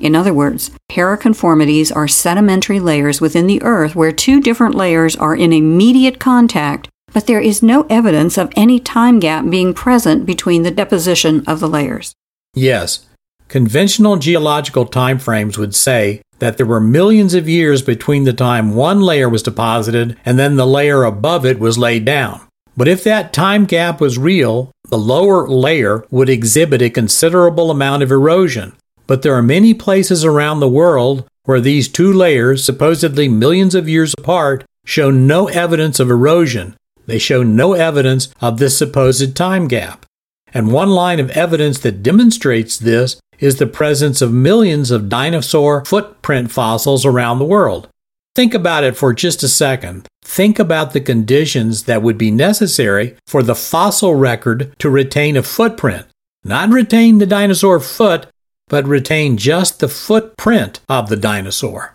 In 0.00 0.14
other 0.14 0.34
words, 0.34 0.70
paraconformities 0.90 1.94
are 1.94 2.08
sedimentary 2.08 2.80
layers 2.80 3.20
within 3.20 3.46
the 3.46 3.62
Earth 3.62 3.94
where 3.94 4.12
two 4.12 4.40
different 4.40 4.74
layers 4.74 5.16
are 5.16 5.34
in 5.34 5.52
immediate 5.52 6.18
contact, 6.18 6.88
but 7.12 7.26
there 7.26 7.40
is 7.40 7.62
no 7.62 7.86
evidence 7.88 8.36
of 8.36 8.52
any 8.56 8.78
time 8.78 9.18
gap 9.20 9.48
being 9.48 9.72
present 9.72 10.26
between 10.26 10.62
the 10.62 10.70
deposition 10.70 11.42
of 11.46 11.60
the 11.60 11.68
layers. 11.68 12.14
Yes, 12.54 13.06
conventional 13.48 14.16
geological 14.16 14.86
timeframes 14.86 15.56
would 15.56 15.74
say 15.74 16.20
that 16.38 16.56
there 16.56 16.66
were 16.66 16.80
millions 16.80 17.34
of 17.34 17.48
years 17.48 17.82
between 17.82 18.24
the 18.24 18.32
time 18.32 18.74
one 18.74 19.00
layer 19.00 19.28
was 19.28 19.42
deposited 19.42 20.16
and 20.24 20.38
then 20.38 20.56
the 20.56 20.66
layer 20.66 21.04
above 21.04 21.44
it 21.46 21.58
was 21.58 21.78
laid 21.78 22.04
down. 22.04 22.40
But 22.76 22.88
if 22.88 23.02
that 23.04 23.32
time 23.32 23.64
gap 23.64 24.00
was 24.00 24.18
real, 24.18 24.70
the 24.90 24.98
lower 24.98 25.48
layer 25.48 26.04
would 26.10 26.28
exhibit 26.28 26.82
a 26.82 26.90
considerable 26.90 27.70
amount 27.70 28.02
of 28.02 28.12
erosion, 28.12 28.74
but 29.06 29.22
there 29.22 29.34
are 29.34 29.42
many 29.42 29.72
places 29.72 30.24
around 30.24 30.60
the 30.60 30.68
world 30.68 31.26
where 31.44 31.60
these 31.60 31.88
two 31.88 32.12
layers, 32.12 32.64
supposedly 32.64 33.28
millions 33.28 33.74
of 33.74 33.88
years 33.88 34.14
apart, 34.18 34.64
show 34.84 35.10
no 35.10 35.48
evidence 35.48 35.98
of 35.98 36.10
erosion. 36.10 36.76
They 37.06 37.18
show 37.18 37.42
no 37.42 37.72
evidence 37.72 38.28
of 38.40 38.58
this 38.58 38.76
supposed 38.76 39.36
time 39.36 39.68
gap. 39.68 40.04
And 40.52 40.72
one 40.72 40.90
line 40.90 41.20
of 41.20 41.30
evidence 41.30 41.78
that 41.80 42.02
demonstrates 42.02 42.78
this 42.78 43.20
is 43.38 43.56
the 43.56 43.66
presence 43.66 44.22
of 44.22 44.32
millions 44.32 44.90
of 44.90 45.08
dinosaur 45.08 45.84
footprint 45.84 46.50
fossils 46.50 47.04
around 47.04 47.38
the 47.38 47.44
world. 47.44 47.88
Think 48.34 48.52
about 48.52 48.84
it 48.84 48.96
for 48.96 49.14
just 49.14 49.42
a 49.42 49.48
second. 49.48 50.06
Think 50.22 50.58
about 50.58 50.92
the 50.92 51.00
conditions 51.00 51.84
that 51.84 52.02
would 52.02 52.18
be 52.18 52.30
necessary 52.30 53.16
for 53.26 53.42
the 53.42 53.54
fossil 53.54 54.14
record 54.14 54.74
to 54.78 54.90
retain 54.90 55.36
a 55.36 55.42
footprint. 55.42 56.06
Not 56.44 56.68
retain 56.68 57.18
the 57.18 57.26
dinosaur 57.26 57.80
foot, 57.80 58.26
but 58.68 58.86
retain 58.86 59.36
just 59.36 59.80
the 59.80 59.88
footprint 59.88 60.80
of 60.88 61.08
the 61.08 61.16
dinosaur. 61.16 61.94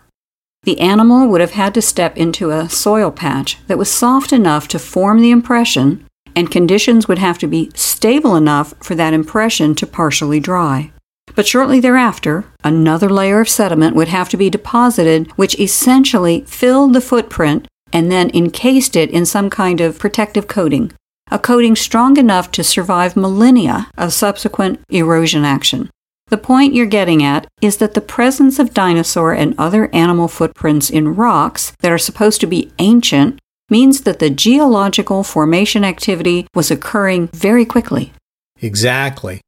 The 0.64 0.80
animal 0.80 1.28
would 1.28 1.40
have 1.40 1.52
had 1.52 1.74
to 1.74 1.82
step 1.82 2.16
into 2.16 2.50
a 2.50 2.68
soil 2.68 3.10
patch 3.10 3.58
that 3.66 3.78
was 3.78 3.90
soft 3.90 4.32
enough 4.32 4.68
to 4.68 4.78
form 4.78 5.20
the 5.20 5.30
impression, 5.30 6.06
and 6.34 6.50
conditions 6.50 7.08
would 7.08 7.18
have 7.18 7.38
to 7.38 7.46
be 7.46 7.70
stable 7.74 8.36
enough 8.36 8.72
for 8.82 8.94
that 8.94 9.12
impression 9.12 9.74
to 9.74 9.86
partially 9.86 10.40
dry. 10.40 10.92
But 11.34 11.46
shortly 11.46 11.80
thereafter, 11.80 12.44
another 12.62 13.08
layer 13.08 13.40
of 13.40 13.48
sediment 13.48 13.96
would 13.96 14.08
have 14.08 14.28
to 14.30 14.36
be 14.36 14.50
deposited, 14.50 15.30
which 15.36 15.58
essentially 15.58 16.44
filled 16.46 16.92
the 16.92 17.00
footprint 17.00 17.66
and 17.92 18.10
then 18.10 18.30
encased 18.34 18.96
it 18.96 19.10
in 19.10 19.26
some 19.26 19.50
kind 19.50 19.80
of 19.80 19.98
protective 19.98 20.48
coating, 20.48 20.92
a 21.30 21.38
coating 21.38 21.76
strong 21.76 22.16
enough 22.16 22.50
to 22.52 22.64
survive 22.64 23.16
millennia 23.16 23.88
of 23.96 24.12
subsequent 24.12 24.80
erosion 24.88 25.44
action. 25.44 25.90
The 26.28 26.38
point 26.38 26.74
you're 26.74 26.86
getting 26.86 27.22
at 27.22 27.46
is 27.60 27.76
that 27.76 27.92
the 27.94 28.00
presence 28.00 28.58
of 28.58 28.72
dinosaur 28.72 29.32
and 29.32 29.54
other 29.58 29.94
animal 29.94 30.28
footprints 30.28 30.88
in 30.88 31.14
rocks 31.14 31.72
that 31.80 31.92
are 31.92 31.98
supposed 31.98 32.40
to 32.40 32.46
be 32.46 32.72
ancient 32.78 33.38
means 33.68 34.02
that 34.02 34.18
the 34.18 34.30
geological 34.30 35.24
formation 35.24 35.84
activity 35.84 36.46
was 36.54 36.70
occurring 36.70 37.28
very 37.28 37.66
quickly. 37.66 38.12
Exactly. 38.60 39.40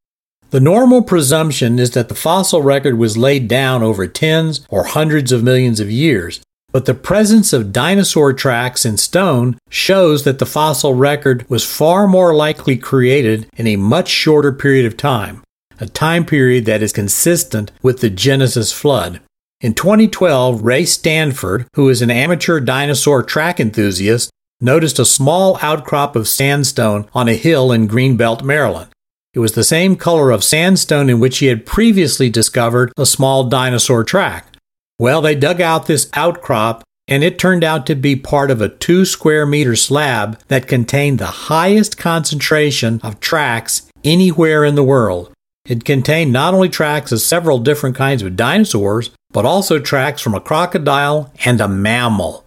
The 0.55 0.61
normal 0.61 1.03
presumption 1.03 1.81
is 1.81 1.90
that 1.95 2.09
the 2.09 2.14
fossil 2.14 2.62
record 2.62 2.97
was 2.97 3.17
laid 3.17 3.49
down 3.49 3.83
over 3.83 4.07
tens 4.07 4.64
or 4.69 4.85
hundreds 4.85 5.33
of 5.33 5.43
millions 5.43 5.81
of 5.81 5.90
years, 5.90 6.40
but 6.71 6.85
the 6.85 6.95
presence 6.95 7.53
of 7.53 7.73
dinosaur 7.73 8.33
tracks 8.33 8.85
in 8.85 8.97
stone 8.97 9.59
shows 9.69 10.23
that 10.23 10.38
the 10.38 10.47
fossil 10.47 10.95
record 10.95 11.45
was 11.51 11.69
far 11.69 12.07
more 12.07 12.37
likely 12.37 12.77
created 12.77 13.49
in 13.57 13.67
a 13.67 13.75
much 13.75 14.09
shorter 14.09 14.53
period 14.53 14.87
of 14.87 14.97
time 14.97 15.43
a 15.81 15.88
time 15.88 16.25
period 16.25 16.67
that 16.67 16.85
is 16.85 16.93
consistent 16.93 17.73
with 17.83 17.99
the 17.99 18.09
Genesis 18.09 18.71
flood. 18.73 19.21
In 19.61 19.75
2012, 19.75 20.62
Ray 20.62 20.85
Stanford, 20.85 21.67
who 21.75 21.88
is 21.88 22.01
an 22.01 22.12
amateur 22.12 22.61
dinosaur 22.61 23.25
track 23.25 23.59
enthusiast, 23.59 24.31
noticed 24.61 25.01
a 25.01 25.05
small 25.05 25.59
outcrop 25.62 26.14
of 26.14 26.29
sandstone 26.29 27.09
on 27.12 27.27
a 27.27 27.35
hill 27.35 27.73
in 27.73 27.88
Greenbelt, 27.88 28.45
Maryland. 28.45 28.93
It 29.35 29.40
was 29.40 29.53
the 29.53 29.64
same 29.64 29.97
color 29.97 30.31
of 30.31 30.44
sandstone 30.44 31.11
in 31.11 31.18
which 31.18 31.38
he 31.38 31.47
had 31.47 31.66
previously 31.66 32.31
discovered 32.31 32.92
a 32.97 33.05
small 33.05 33.44
dinosaur 33.44 34.05
track. 34.05 34.47
Well, 34.99 35.20
they 35.20 35.35
dug 35.35 35.61
out 35.61 35.87
this 35.87 36.09
outcrop 36.14 36.85
and 37.09 37.25
it 37.25 37.38
turned 37.38 37.64
out 37.64 37.85
to 37.87 37.97
be 37.97 38.14
part 38.16 38.51
of 38.51 38.61
a 38.61 38.68
two 38.68 39.05
square 39.05 39.44
meter 39.44 39.75
slab 39.75 40.40
that 40.49 40.68
contained 40.68 41.18
the 41.18 41.27
highest 41.27 41.99
concentration 41.99 43.01
of 43.03 43.20
tracks 43.20 43.90
anywhere 44.05 44.64
in 44.64 44.77
the 44.77 44.85
world. 44.85 45.33
It 45.66 45.85
contained 45.85 46.33
not 46.33 46.55
only 46.55 46.68
tracks 46.68 47.11
of 47.11 47.20
several 47.20 47.59
different 47.59 47.97
kinds 47.97 48.23
of 48.23 48.37
dinosaurs, 48.37 49.11
but 49.33 49.44
also 49.44 49.79
tracks 49.81 50.23
from 50.23 50.35
a 50.35 50.40
crocodile 50.40 51.33
and 51.44 51.61
a 51.61 51.68
mammal. 51.68 52.43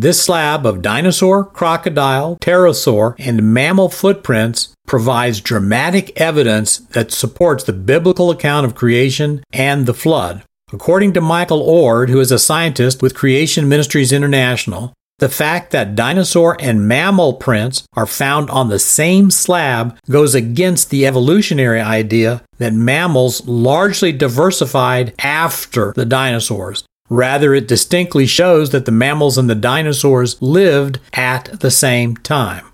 This 0.00 0.22
slab 0.22 0.64
of 0.64 0.80
dinosaur, 0.80 1.44
crocodile, 1.44 2.38
pterosaur, 2.40 3.16
and 3.18 3.52
mammal 3.52 3.90
footprints 3.90 4.72
provides 4.86 5.42
dramatic 5.42 6.18
evidence 6.18 6.78
that 6.78 7.12
supports 7.12 7.64
the 7.64 7.74
biblical 7.74 8.30
account 8.30 8.64
of 8.64 8.74
creation 8.74 9.44
and 9.52 9.84
the 9.84 9.92
flood. 9.92 10.42
According 10.72 11.12
to 11.12 11.20
Michael 11.20 11.60
Oard, 11.60 12.08
who 12.08 12.18
is 12.18 12.32
a 12.32 12.38
scientist 12.38 13.02
with 13.02 13.14
Creation 13.14 13.68
Ministries 13.68 14.10
International, 14.10 14.94
the 15.18 15.28
fact 15.28 15.70
that 15.72 15.96
dinosaur 15.96 16.56
and 16.58 16.88
mammal 16.88 17.34
prints 17.34 17.82
are 17.92 18.06
found 18.06 18.48
on 18.48 18.70
the 18.70 18.78
same 18.78 19.30
slab 19.30 19.98
goes 20.08 20.34
against 20.34 20.88
the 20.88 21.06
evolutionary 21.06 21.82
idea 21.82 22.42
that 22.56 22.72
mammals 22.72 23.46
largely 23.46 24.12
diversified 24.12 25.12
after 25.18 25.92
the 25.94 26.06
dinosaurs. 26.06 26.84
Rather, 27.10 27.54
it 27.54 27.66
distinctly 27.66 28.24
shows 28.24 28.70
that 28.70 28.86
the 28.86 28.92
mammals 28.92 29.36
and 29.36 29.50
the 29.50 29.54
dinosaurs 29.54 30.40
lived 30.40 31.00
at 31.12 31.60
the 31.60 31.70
same 31.70 32.16
time. 32.16 32.64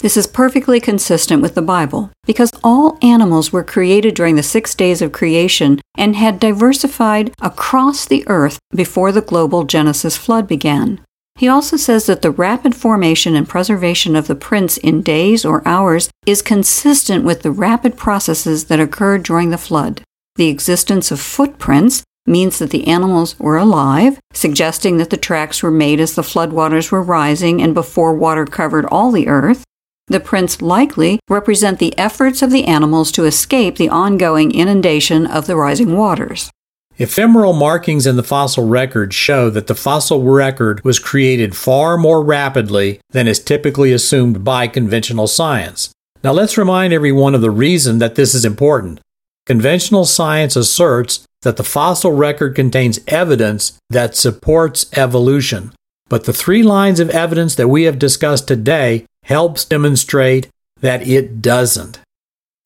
This 0.00 0.18
is 0.18 0.26
perfectly 0.26 0.80
consistent 0.80 1.40
with 1.40 1.54
the 1.54 1.62
Bible 1.62 2.10
because 2.26 2.50
all 2.62 2.98
animals 3.00 3.54
were 3.54 3.64
created 3.64 4.14
during 4.14 4.36
the 4.36 4.42
six 4.42 4.74
days 4.74 5.00
of 5.00 5.12
creation 5.12 5.80
and 5.96 6.14
had 6.14 6.38
diversified 6.38 7.32
across 7.40 8.04
the 8.04 8.22
earth 8.26 8.58
before 8.74 9.12
the 9.12 9.22
global 9.22 9.64
Genesis 9.64 10.14
flood 10.14 10.46
began. 10.46 11.00
He 11.36 11.48
also 11.48 11.78
says 11.78 12.04
that 12.04 12.20
the 12.20 12.30
rapid 12.30 12.74
formation 12.74 13.34
and 13.34 13.48
preservation 13.48 14.14
of 14.14 14.26
the 14.26 14.34
prints 14.34 14.76
in 14.76 15.00
days 15.00 15.44
or 15.44 15.66
hours 15.66 16.10
is 16.26 16.42
consistent 16.42 17.24
with 17.24 17.40
the 17.40 17.50
rapid 17.50 17.96
processes 17.96 18.66
that 18.66 18.80
occurred 18.80 19.22
during 19.22 19.48
the 19.48 19.58
flood. 19.58 20.02
The 20.36 20.48
existence 20.48 21.10
of 21.10 21.18
footprints 21.18 22.04
means 22.26 22.58
that 22.58 22.70
the 22.70 22.86
animals 22.86 23.38
were 23.38 23.56
alive, 23.56 24.18
suggesting 24.32 24.96
that 24.96 25.10
the 25.10 25.16
tracks 25.16 25.62
were 25.62 25.70
made 25.70 26.00
as 26.00 26.14
the 26.14 26.22
floodwaters 26.22 26.90
were 26.90 27.02
rising 27.02 27.60
and 27.60 27.74
before 27.74 28.14
water 28.14 28.46
covered 28.46 28.86
all 28.86 29.10
the 29.10 29.28
earth. 29.28 29.64
The 30.06 30.20
prints 30.20 30.60
likely 30.60 31.20
represent 31.28 31.78
the 31.78 31.96
efforts 31.98 32.42
of 32.42 32.50
the 32.50 32.64
animals 32.66 33.10
to 33.12 33.24
escape 33.24 33.76
the 33.76 33.88
ongoing 33.88 34.52
inundation 34.52 35.26
of 35.26 35.46
the 35.46 35.56
rising 35.56 35.96
waters. 35.96 36.50
Ephemeral 36.96 37.54
markings 37.54 38.06
in 38.06 38.14
the 38.14 38.22
fossil 38.22 38.68
record 38.68 39.12
show 39.12 39.50
that 39.50 39.66
the 39.66 39.74
fossil 39.74 40.22
record 40.22 40.84
was 40.84 41.00
created 41.00 41.56
far 41.56 41.96
more 41.96 42.22
rapidly 42.22 43.00
than 43.10 43.26
is 43.26 43.42
typically 43.42 43.92
assumed 43.92 44.44
by 44.44 44.68
conventional 44.68 45.26
science. 45.26 45.90
Now 46.22 46.32
let's 46.32 46.56
remind 46.56 46.92
everyone 46.92 47.34
of 47.34 47.40
the 47.40 47.50
reason 47.50 47.98
that 47.98 48.14
this 48.14 48.32
is 48.32 48.44
important. 48.44 49.00
Conventional 49.44 50.04
science 50.04 50.54
asserts 50.54 51.26
that 51.44 51.56
the 51.56 51.64
fossil 51.64 52.12
record 52.12 52.54
contains 52.56 53.00
evidence 53.06 53.78
that 53.88 54.16
supports 54.16 54.86
evolution. 54.96 55.72
But 56.08 56.24
the 56.24 56.32
three 56.32 56.62
lines 56.62 57.00
of 57.00 57.10
evidence 57.10 57.54
that 57.54 57.68
we 57.68 57.84
have 57.84 57.98
discussed 57.98 58.48
today 58.48 59.06
helps 59.22 59.64
demonstrate 59.64 60.48
that 60.80 61.06
it 61.06 61.40
doesn't. 61.40 62.00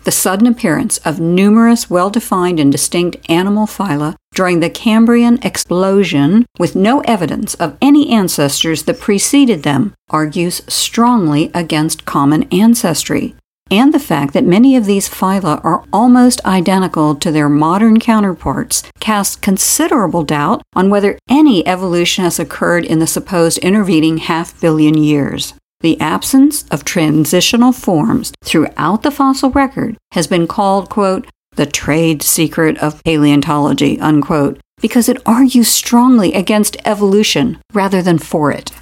The 0.05 0.13
sudden 0.13 0.47
appearance 0.47 0.99
of 0.99 1.21
numerous 1.21 1.91
well 1.91 2.09
defined 2.09 2.59
and 2.59 2.73
distinct 2.73 3.19
animal 3.29 3.67
phyla 3.67 4.15
during 4.33 4.61
the 4.61 4.71
Cambrian 4.71 5.39
explosion, 5.43 6.47
with 6.59 6.77
no 6.77 7.01
evidence 7.01 7.55
of 7.57 7.77
any 7.83 8.11
ancestors 8.11 8.85
that 8.85 9.01
preceded 9.01 9.65
them, 9.65 9.95
argues 10.09 10.63
strongly 10.69 11.51
against 11.53 12.05
common 12.05 12.45
ancestry 12.53 13.35
and 13.71 13.93
the 13.93 13.99
fact 13.99 14.33
that 14.33 14.45
many 14.45 14.77
of 14.77 14.87
these 14.87 15.09
phyla 15.09 15.63
are 15.65 15.85
almost 15.93 16.45
identical 16.45 17.15
to 17.17 17.31
their 17.31 17.49
modern 17.49 17.99
counterparts 18.01 18.83
casts 19.01 19.37
considerable 19.37 20.25
doubt 20.25 20.63
on 20.75 20.91
whether 20.91 21.19
any 21.29 21.67
evolution 21.67 22.25
has 22.25 22.39
occurred 22.39 22.85
in 22.85 22.99
the 22.99 23.07
supposed 23.07 23.59
intervening 23.59 24.19
half 24.19 24.59
billion 24.61 24.95
years. 24.97 25.55
The 25.81 26.01
absence 26.01 26.65
of 26.71 26.85
transitional 26.85 27.73
forms 27.73 28.33
throughout 28.43 29.03
the 29.03 29.11
fossil 29.11 29.51
record 29.51 29.97
has 30.13 30.27
been 30.27 30.47
called, 30.47 30.91
quote, 30.91 31.27
the 31.55 31.67
trade 31.67 32.23
secret 32.23 32.79
of 32.79 33.03
paleontology, 33.05 34.01
unquote, 34.01 34.59
because 34.81 35.09
it 35.09 35.23
argues 35.27 35.69
strongly 35.69 36.33
against 36.33 36.77
evolution 36.85 37.59
rather 37.73 38.01
than 38.01 38.19
for 38.19 38.51
it 38.51 38.73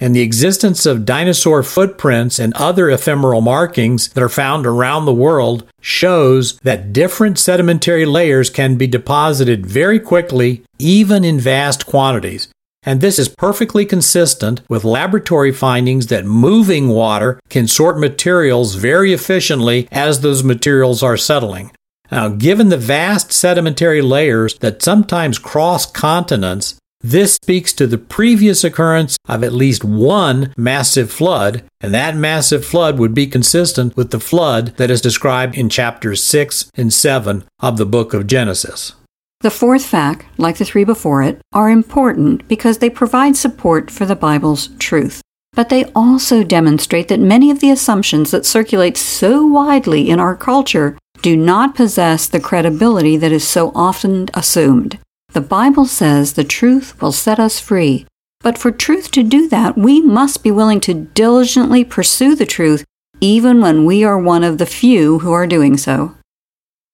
and 0.00 0.14
the 0.14 0.20
existence 0.20 0.86
of 0.86 1.04
dinosaur 1.04 1.62
footprints 1.62 2.38
and 2.38 2.54
other 2.54 2.90
ephemeral 2.90 3.40
markings 3.40 4.08
that 4.10 4.22
are 4.22 4.28
found 4.28 4.66
around 4.66 5.04
the 5.04 5.14
world 5.14 5.66
shows 5.80 6.58
that 6.60 6.92
different 6.92 7.38
sedimentary 7.38 8.04
layers 8.04 8.50
can 8.50 8.76
be 8.76 8.86
deposited 8.86 9.66
very 9.66 10.00
quickly, 10.00 10.62
even 10.78 11.24
in 11.24 11.38
vast 11.38 11.86
quantities. 11.86 12.48
And 12.86 13.00
this 13.00 13.18
is 13.18 13.28
perfectly 13.28 13.86
consistent 13.86 14.60
with 14.68 14.84
laboratory 14.84 15.52
findings 15.52 16.08
that 16.08 16.26
moving 16.26 16.88
water 16.88 17.40
can 17.48 17.66
sort 17.66 17.98
materials 17.98 18.74
very 18.74 19.12
efficiently 19.12 19.88
as 19.90 20.20
those 20.20 20.44
materials 20.44 21.02
are 21.02 21.16
settling. 21.16 21.72
Now, 22.10 22.28
given 22.28 22.68
the 22.68 22.76
vast 22.76 23.32
sedimentary 23.32 24.02
layers 24.02 24.54
that 24.58 24.82
sometimes 24.82 25.38
cross 25.38 25.90
continents, 25.90 26.76
this 27.04 27.34
speaks 27.34 27.74
to 27.74 27.86
the 27.86 27.98
previous 27.98 28.64
occurrence 28.64 29.18
of 29.28 29.44
at 29.44 29.52
least 29.52 29.84
one 29.84 30.54
massive 30.56 31.12
flood, 31.12 31.62
and 31.82 31.92
that 31.92 32.16
massive 32.16 32.64
flood 32.64 32.98
would 32.98 33.12
be 33.12 33.26
consistent 33.26 33.94
with 33.94 34.10
the 34.10 34.18
flood 34.18 34.74
that 34.78 34.90
is 34.90 35.02
described 35.02 35.54
in 35.54 35.68
chapters 35.68 36.24
6 36.24 36.70
and 36.76 36.90
7 36.90 37.44
of 37.60 37.76
the 37.76 37.84
book 37.84 38.14
of 38.14 38.26
Genesis. 38.26 38.94
The 39.40 39.50
fourth 39.50 39.84
fact, 39.84 40.24
like 40.38 40.56
the 40.56 40.64
three 40.64 40.84
before 40.84 41.22
it, 41.22 41.42
are 41.52 41.68
important 41.68 42.48
because 42.48 42.78
they 42.78 42.88
provide 42.88 43.36
support 43.36 43.90
for 43.90 44.06
the 44.06 44.16
Bible's 44.16 44.68
truth. 44.78 45.20
But 45.52 45.68
they 45.68 45.84
also 45.94 46.42
demonstrate 46.42 47.08
that 47.08 47.20
many 47.20 47.50
of 47.50 47.60
the 47.60 47.70
assumptions 47.70 48.30
that 48.30 48.46
circulate 48.46 48.96
so 48.96 49.44
widely 49.44 50.08
in 50.08 50.18
our 50.18 50.34
culture 50.34 50.96
do 51.20 51.36
not 51.36 51.74
possess 51.74 52.26
the 52.26 52.40
credibility 52.40 53.18
that 53.18 53.30
is 53.30 53.46
so 53.46 53.72
often 53.74 54.30
assumed. 54.32 54.98
The 55.34 55.40
Bible 55.40 55.84
says 55.84 56.32
the 56.32 56.44
truth 56.44 57.00
will 57.02 57.10
set 57.10 57.40
us 57.40 57.58
free. 57.58 58.06
But 58.40 58.56
for 58.56 58.70
truth 58.70 59.10
to 59.10 59.24
do 59.24 59.48
that, 59.48 59.76
we 59.76 60.00
must 60.00 60.44
be 60.44 60.52
willing 60.52 60.78
to 60.82 60.94
diligently 60.94 61.82
pursue 61.82 62.36
the 62.36 62.46
truth, 62.46 62.84
even 63.20 63.60
when 63.60 63.84
we 63.84 64.04
are 64.04 64.16
one 64.16 64.44
of 64.44 64.58
the 64.58 64.66
few 64.66 65.18
who 65.18 65.32
are 65.32 65.48
doing 65.48 65.76
so. 65.76 66.14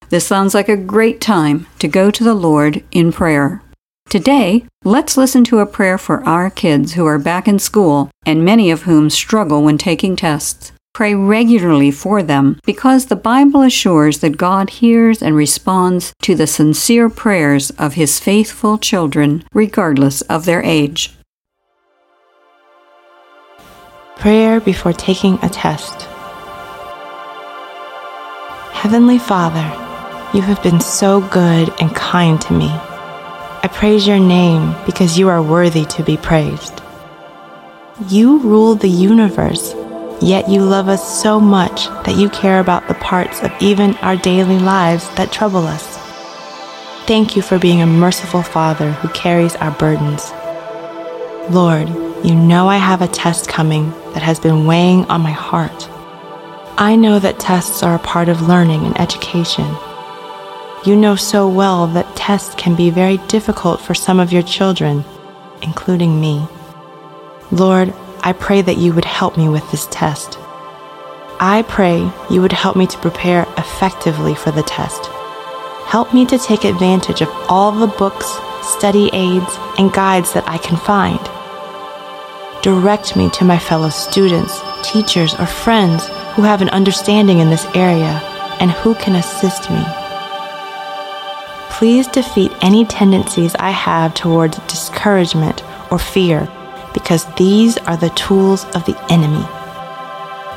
This 0.09 0.27
sounds 0.27 0.55
like 0.55 0.71
a 0.71 0.77
great 0.77 1.21
time 1.21 1.67
to 1.81 1.87
go 1.87 2.11
to 2.11 2.25
the 2.25 2.33
Lord 2.33 2.83
in 2.91 3.13
prayer. 3.13 3.63
Today, 4.09 4.65
let's 4.85 5.19
listen 5.19 5.45
to 5.45 5.59
a 5.59 5.67
prayer 5.67 5.99
for 5.99 6.25
our 6.27 6.49
kids 6.49 6.95
who 6.95 7.05
are 7.05 7.19
back 7.19 7.47
in 7.47 7.59
school 7.59 8.11
and 8.25 8.43
many 8.43 8.71
of 8.71 8.83
whom 8.83 9.11
struggle 9.11 9.63
when 9.63 9.77
taking 9.77 10.17
tests. 10.17 10.73
Pray 10.93 11.15
regularly 11.15 11.91
for 11.91 12.23
them 12.23 12.59
because 12.67 13.07
the 13.07 13.17
Bible 13.17 13.63
assures 13.63 14.19
that 14.19 14.37
God 14.37 14.71
hears 14.71 15.23
and 15.23 15.37
responds 15.37 16.13
to 16.23 16.35
the 16.35 16.47
sincere 16.47 17.09
prayers 17.09 17.71
of 17.79 17.95
His 17.95 18.19
faithful 18.19 18.77
children, 18.77 19.45
regardless 19.55 20.21
of 20.23 20.45
their 20.45 20.63
age. 20.63 21.13
Prayer 24.17 24.61
before 24.61 24.93
taking 24.93 25.39
a 25.43 25.49
test. 25.49 26.03
Heavenly 28.73 29.19
Father, 29.19 29.65
you 30.35 30.43
have 30.43 30.63
been 30.63 30.81
so 30.81 31.21
good 31.21 31.73
and 31.81 31.95
kind 31.95 32.41
to 32.43 32.53
me. 32.53 32.69
I 32.69 33.69
praise 33.73 34.07
your 34.07 34.19
name 34.19 34.75
because 34.87 35.19
you 35.19 35.29
are 35.29 35.43
worthy 35.43 35.85
to 35.85 36.03
be 36.03 36.17
praised. 36.17 36.83
You 38.09 38.39
rule 38.39 38.75
the 38.75 38.89
universe 38.89 39.75
Yet 40.23 40.51
you 40.51 40.63
love 40.63 40.89
us 40.89 41.23
so 41.23 41.41
much 41.41 41.87
that 42.05 42.17
you 42.17 42.29
care 42.29 42.61
about 42.61 42.89
the 42.89 42.95
parts 42.95 43.43
of 43.43 43.51
even 43.61 43.97
our 43.97 44.17
daily 44.17 44.59
lives 44.59 45.09
that 45.15 45.33
trouble 45.33 45.67
us. 45.67 45.97
Thank 47.07 47.37
you 47.37 47.43
for 47.43 47.59
being 47.59 47.81
a 47.81 47.87
merciful 47.87 48.43
Father 48.43 48.93
who 48.93 49.09
carries 49.09 49.57
our 49.57 49.71
burdens. 49.71 50.31
Lord, 51.51 51.89
you 52.23 52.35
know 52.35 52.69
I 52.69 52.77
have 52.77 53.01
a 53.01 53.09
test 53.09 53.49
coming 53.49 53.91
that 54.13 54.23
has 54.23 54.39
been 54.39 54.67
weighing 54.67 55.07
on 55.07 55.23
my 55.23 55.31
heart. 55.31 55.89
I 56.77 56.97
know 56.97 57.19
that 57.19 57.41
tests 57.41 57.83
are 57.83 57.95
a 57.95 57.99
part 57.99 58.29
of 58.29 58.43
learning 58.47 58.85
and 58.85 59.01
education. 59.01 59.67
You 60.85 60.97
know 60.97 61.17
so 61.17 61.49
well 61.49 61.87
that 61.89 62.15
tests 62.15 62.55
can 62.57 62.75
be 62.75 62.91
very 62.91 63.17
difficult 63.29 63.81
for 63.81 63.95
some 63.95 64.21
of 64.21 64.33
your 64.33 64.43
children, 64.43 65.05
including 65.63 66.21
me. 66.21 66.47
Lord, 67.51 67.95
I 68.23 68.35
pray 68.35 68.61
that 68.61 68.77
you 68.77 68.93
would 68.93 69.07
help 69.07 69.39
me 69.39 69.49
with 69.49 69.69
this 69.71 69.87
test. 69.91 70.39
I 71.41 71.65
pray 71.67 72.13
you 72.29 72.43
would 72.43 72.53
help 72.53 72.77
me 72.77 72.87
to 72.87 72.99
prepare 72.99 73.47
effectively 73.57 74.35
for 74.35 74.51
the 74.51 74.63
test. 74.63 75.07
Help 75.87 76.13
me 76.13 76.27
to 76.27 76.39
take 76.39 76.65
advantage 76.65 77.23
of 77.23 77.31
all 77.49 77.73
the 77.73 77.87
books, 77.87 78.31
study 78.63 79.09
aids, 79.15 79.57
and 79.79 79.91
guides 79.93 80.35
that 80.35 80.47
I 80.47 80.59
can 80.59 80.77
find. 80.77 81.19
Direct 82.63 83.17
me 83.17 83.31
to 83.31 83.45
my 83.45 83.59
fellow 83.59 83.89
students, 83.89 84.61
teachers, 84.83 85.33
or 85.35 85.47
friends 85.47 86.07
who 86.35 86.43
have 86.43 86.61
an 86.61 86.69
understanding 86.69 87.39
in 87.39 87.49
this 87.49 87.65
area 87.75 88.21
and 88.61 88.71
who 88.71 88.95
can 88.97 89.17
assist 89.17 89.71
me. 89.71 89.83
Please 91.71 92.07
defeat 92.09 92.53
any 92.61 92.85
tendencies 92.85 93.55
I 93.55 93.71
have 93.71 94.13
towards 94.13 94.59
discouragement 94.67 95.65
or 95.91 95.99
fear 95.99 96.47
because 96.93 97.25
these 97.35 97.79
are 97.79 97.97
the 97.97 98.11
tools 98.11 98.65
of 98.75 98.85
the 98.85 98.97
enemy. 99.11 99.45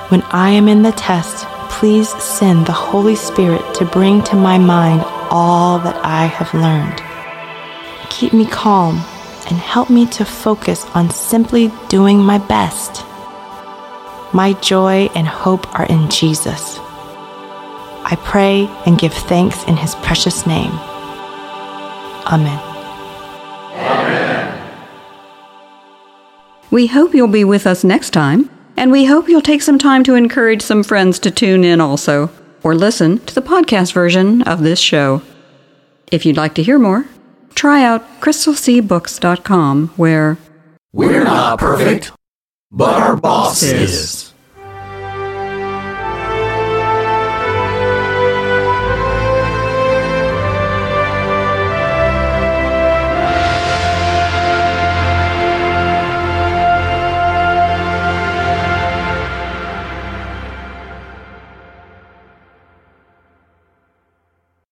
When 0.09 0.21
I 0.23 0.49
am 0.51 0.67
in 0.67 0.83
the 0.83 0.91
test, 0.91 1.45
please 1.69 2.09
send 2.21 2.65
the 2.65 2.71
Holy 2.71 3.15
Spirit 3.15 3.73
to 3.75 3.85
bring 3.85 4.21
to 4.23 4.35
my 4.35 4.57
mind 4.57 5.01
all 5.29 5.79
that 5.79 5.95
I 6.03 6.25
have 6.25 6.53
learned. 6.53 7.01
Keep 8.09 8.33
me 8.33 8.45
calm 8.45 8.97
and 9.49 9.57
help 9.57 9.89
me 9.89 10.05
to 10.07 10.25
focus 10.25 10.85
on 10.93 11.09
simply 11.09 11.71
doing 11.89 12.19
my 12.19 12.37
best. 12.37 13.05
My 14.33 14.53
joy 14.61 15.09
and 15.15 15.27
hope 15.27 15.67
are 15.77 15.85
in 15.85 16.09
Jesus. 16.09 16.77
I 18.05 18.17
pray 18.23 18.67
and 18.85 18.99
give 18.99 19.13
thanks 19.13 19.63
in 19.65 19.77
his 19.77 19.95
precious 19.95 20.45
name. 20.45 20.71
Amen. 22.27 22.72
We 26.73 26.87
hope 26.87 27.13
you'll 27.13 27.27
be 27.27 27.43
with 27.43 27.67
us 27.67 27.83
next 27.83 28.09
time, 28.09 28.49
and 28.75 28.91
we 28.91 29.05
hope 29.05 29.29
you'll 29.29 29.43
take 29.43 29.61
some 29.61 29.77
time 29.77 30.03
to 30.05 30.15
encourage 30.15 30.63
some 30.63 30.81
friends 30.81 31.19
to 31.19 31.29
tune 31.29 31.63
in 31.63 31.79
also, 31.79 32.31
or 32.63 32.73
listen 32.73 33.19
to 33.27 33.35
the 33.35 33.43
podcast 33.43 33.93
version 33.93 34.41
of 34.41 34.63
this 34.63 34.79
show. 34.79 35.21
If 36.11 36.25
you'd 36.25 36.35
like 36.35 36.55
to 36.55 36.63
hear 36.63 36.79
more, 36.79 37.05
try 37.53 37.83
out 37.83 38.19
crystalseabooks.com, 38.21 39.89
where 39.97 40.39
we're 40.91 41.23
not 41.23 41.59
perfect, 41.59 42.11
but 42.71 42.95
our 42.95 43.17
boss 43.17 43.61
is. 43.61 44.32